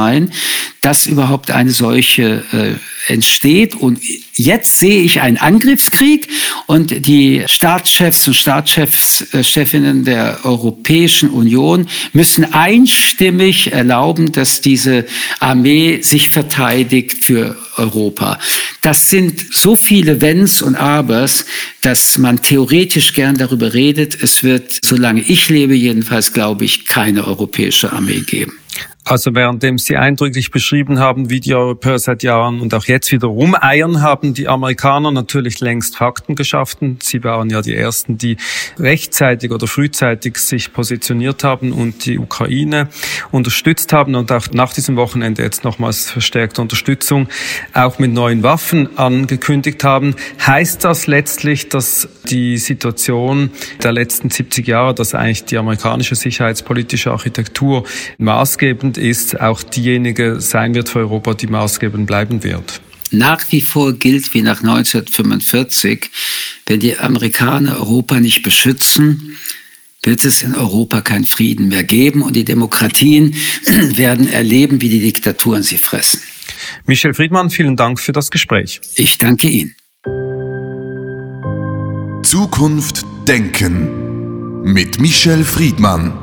dass 0.82 1.06
überhaupt 1.06 1.50
eine 1.52 1.72
solche 1.72 2.44
äh, 2.52 3.12
entsteht. 3.12 3.76
Und 3.76 4.00
jetzt 4.34 4.80
sehe 4.80 5.02
ich 5.02 5.22
einen 5.22 5.38
Angriffskrieg 5.38 6.28
und 6.68 7.06
die 7.06 7.44
Staatschefs 7.48 8.28
und 8.28 8.34
Staatschefs-Chefinnen 8.34 10.02
äh, 10.02 10.04
der 10.04 10.40
Europäischen 10.44 11.30
Union 11.30 11.88
müssen 12.12 12.54
einstimmig 12.54 13.72
erlauben, 13.72 14.32
dass 14.32 14.62
diese 14.62 15.06
Armee 15.40 16.02
sich 16.02 16.30
verteidigt 16.30 17.24
für 17.24 17.56
Europa. 17.78 18.40
Das 18.82 19.10
sind 19.10 19.54
so 19.54 19.76
viele 19.76 20.22
Wenns 20.22 20.62
und 20.62 20.76
Abers, 20.76 21.46
dass 21.82 22.18
man 22.18 22.42
theoretisch 22.42 23.14
gern 23.14 23.38
darüber 23.38 23.74
redet. 23.74 24.22
Es 24.22 24.44
wird, 24.44 24.80
solange 24.84 25.22
ich 25.22 25.50
lebe 25.50 25.74
jedenfalls, 25.74 26.34
glaube 26.34 26.66
ich, 26.66 26.86
keine 26.86 27.26
europäische 27.26 27.94
Armee 27.94 28.22
geben. 28.22 28.54
Also 29.06 29.36
währenddem 29.36 29.78
Sie 29.78 29.98
eindrücklich 29.98 30.50
beschrieben 30.50 30.98
haben, 30.98 31.30
wie 31.30 31.42
die 31.42 31.54
Europäer 31.54 32.00
seit 32.00 32.24
Jahren 32.24 32.62
und 32.62 32.74
auch 32.74 32.86
jetzt 32.86 33.12
wieder 33.12 33.28
rumeiern, 33.28 34.02
haben 34.02 34.34
die 34.34 34.48
Amerikaner 34.48 35.12
natürlich 35.12 35.60
längst 35.60 35.98
Fakten 35.98 36.36
geschaffen. 36.36 37.00
Sie 37.02 37.22
waren 37.22 37.50
ja 37.50 37.62
die 37.62 37.76
Ersten, 37.76 38.18
die 38.18 38.38
rechtzeitig 38.80 39.52
oder 39.52 39.68
frühzeitig 39.68 40.38
sich 40.38 40.72
positioniert 40.72 41.44
haben 41.44 41.74
und 41.74 42.06
die 42.06 42.18
Ukraine 42.18 42.88
unterstützt 43.32 43.92
haben 43.92 44.16
und 44.16 44.32
auch 44.32 44.48
nach 44.54 44.72
diesem 44.74 44.96
Wochenende 44.96 45.44
jetzt 45.44 45.66
nochmals 45.66 46.10
verstärkte 46.10 46.62
Unterstützung 46.62 47.28
auch 47.74 48.00
mit 48.00 48.14
neuen 48.14 48.42
Waffen 48.42 48.98
angekündigt 48.98 49.84
haben. 49.84 50.16
Heißt 50.46 50.86
das 50.86 51.08
letztlich, 51.08 51.68
dass 51.68 52.08
die 52.30 52.58
Situation 52.58 53.52
der 53.84 53.92
letzten 53.92 54.30
70 54.30 54.66
Jahre, 54.66 54.94
dass 54.94 55.14
eigentlich 55.14 55.44
die 55.44 55.58
amerikanische 55.58 56.16
sicherheitspolitische 56.16 57.12
Architektur 57.12 57.84
maßgebend 58.18 58.93
maßgebend 58.94 58.98
ist, 58.98 59.40
auch 59.40 59.64
diejenige 59.64 60.40
sein 60.40 60.74
wird 60.76 60.90
für 60.90 61.00
Europa, 61.00 61.34
die 61.34 61.48
maßgebend 61.48 62.08
bleiben 62.08 62.44
wird. 62.44 62.82
Nach 63.12 63.44
wie 63.52 63.62
vor 63.62 63.94
gilt 63.94 64.34
wie 64.34 64.42
nach 64.42 64.62
1945, 64.62 66.10
wenn 66.66 66.80
die 66.80 66.98
Amerikaner 66.98 67.78
Europa 67.78 68.20
nicht 68.20 68.42
beschützen, 68.44 69.38
wird 70.02 70.26
es 70.26 70.42
in 70.42 70.56
Europa 70.56 71.02
keinen 71.02 71.26
Frieden 71.26 71.70
mehr 71.70 71.84
geben 71.84 72.24
und 72.24 72.36
die 72.36 72.44
Demokratien 72.44 73.36
werden 73.96 74.28
erleben, 74.28 74.82
wie 74.82 74.90
die 74.90 75.00
Diktaturen 75.00 75.64
sie 75.64 75.78
fressen. 75.78 76.22
Michel 76.86 77.14
Friedmann, 77.14 77.50
vielen 77.50 77.76
Dank 77.76 78.00
für 78.00 78.12
das 78.12 78.30
Gespräch. 78.30 78.82
Ich 78.96 79.18
danke 79.18 79.48
Ihnen. 79.48 79.76
Zukunft 82.24 83.06
Denken 83.28 84.64
mit 84.64 85.00
Michel 85.00 85.44
Friedmann. 85.44 86.23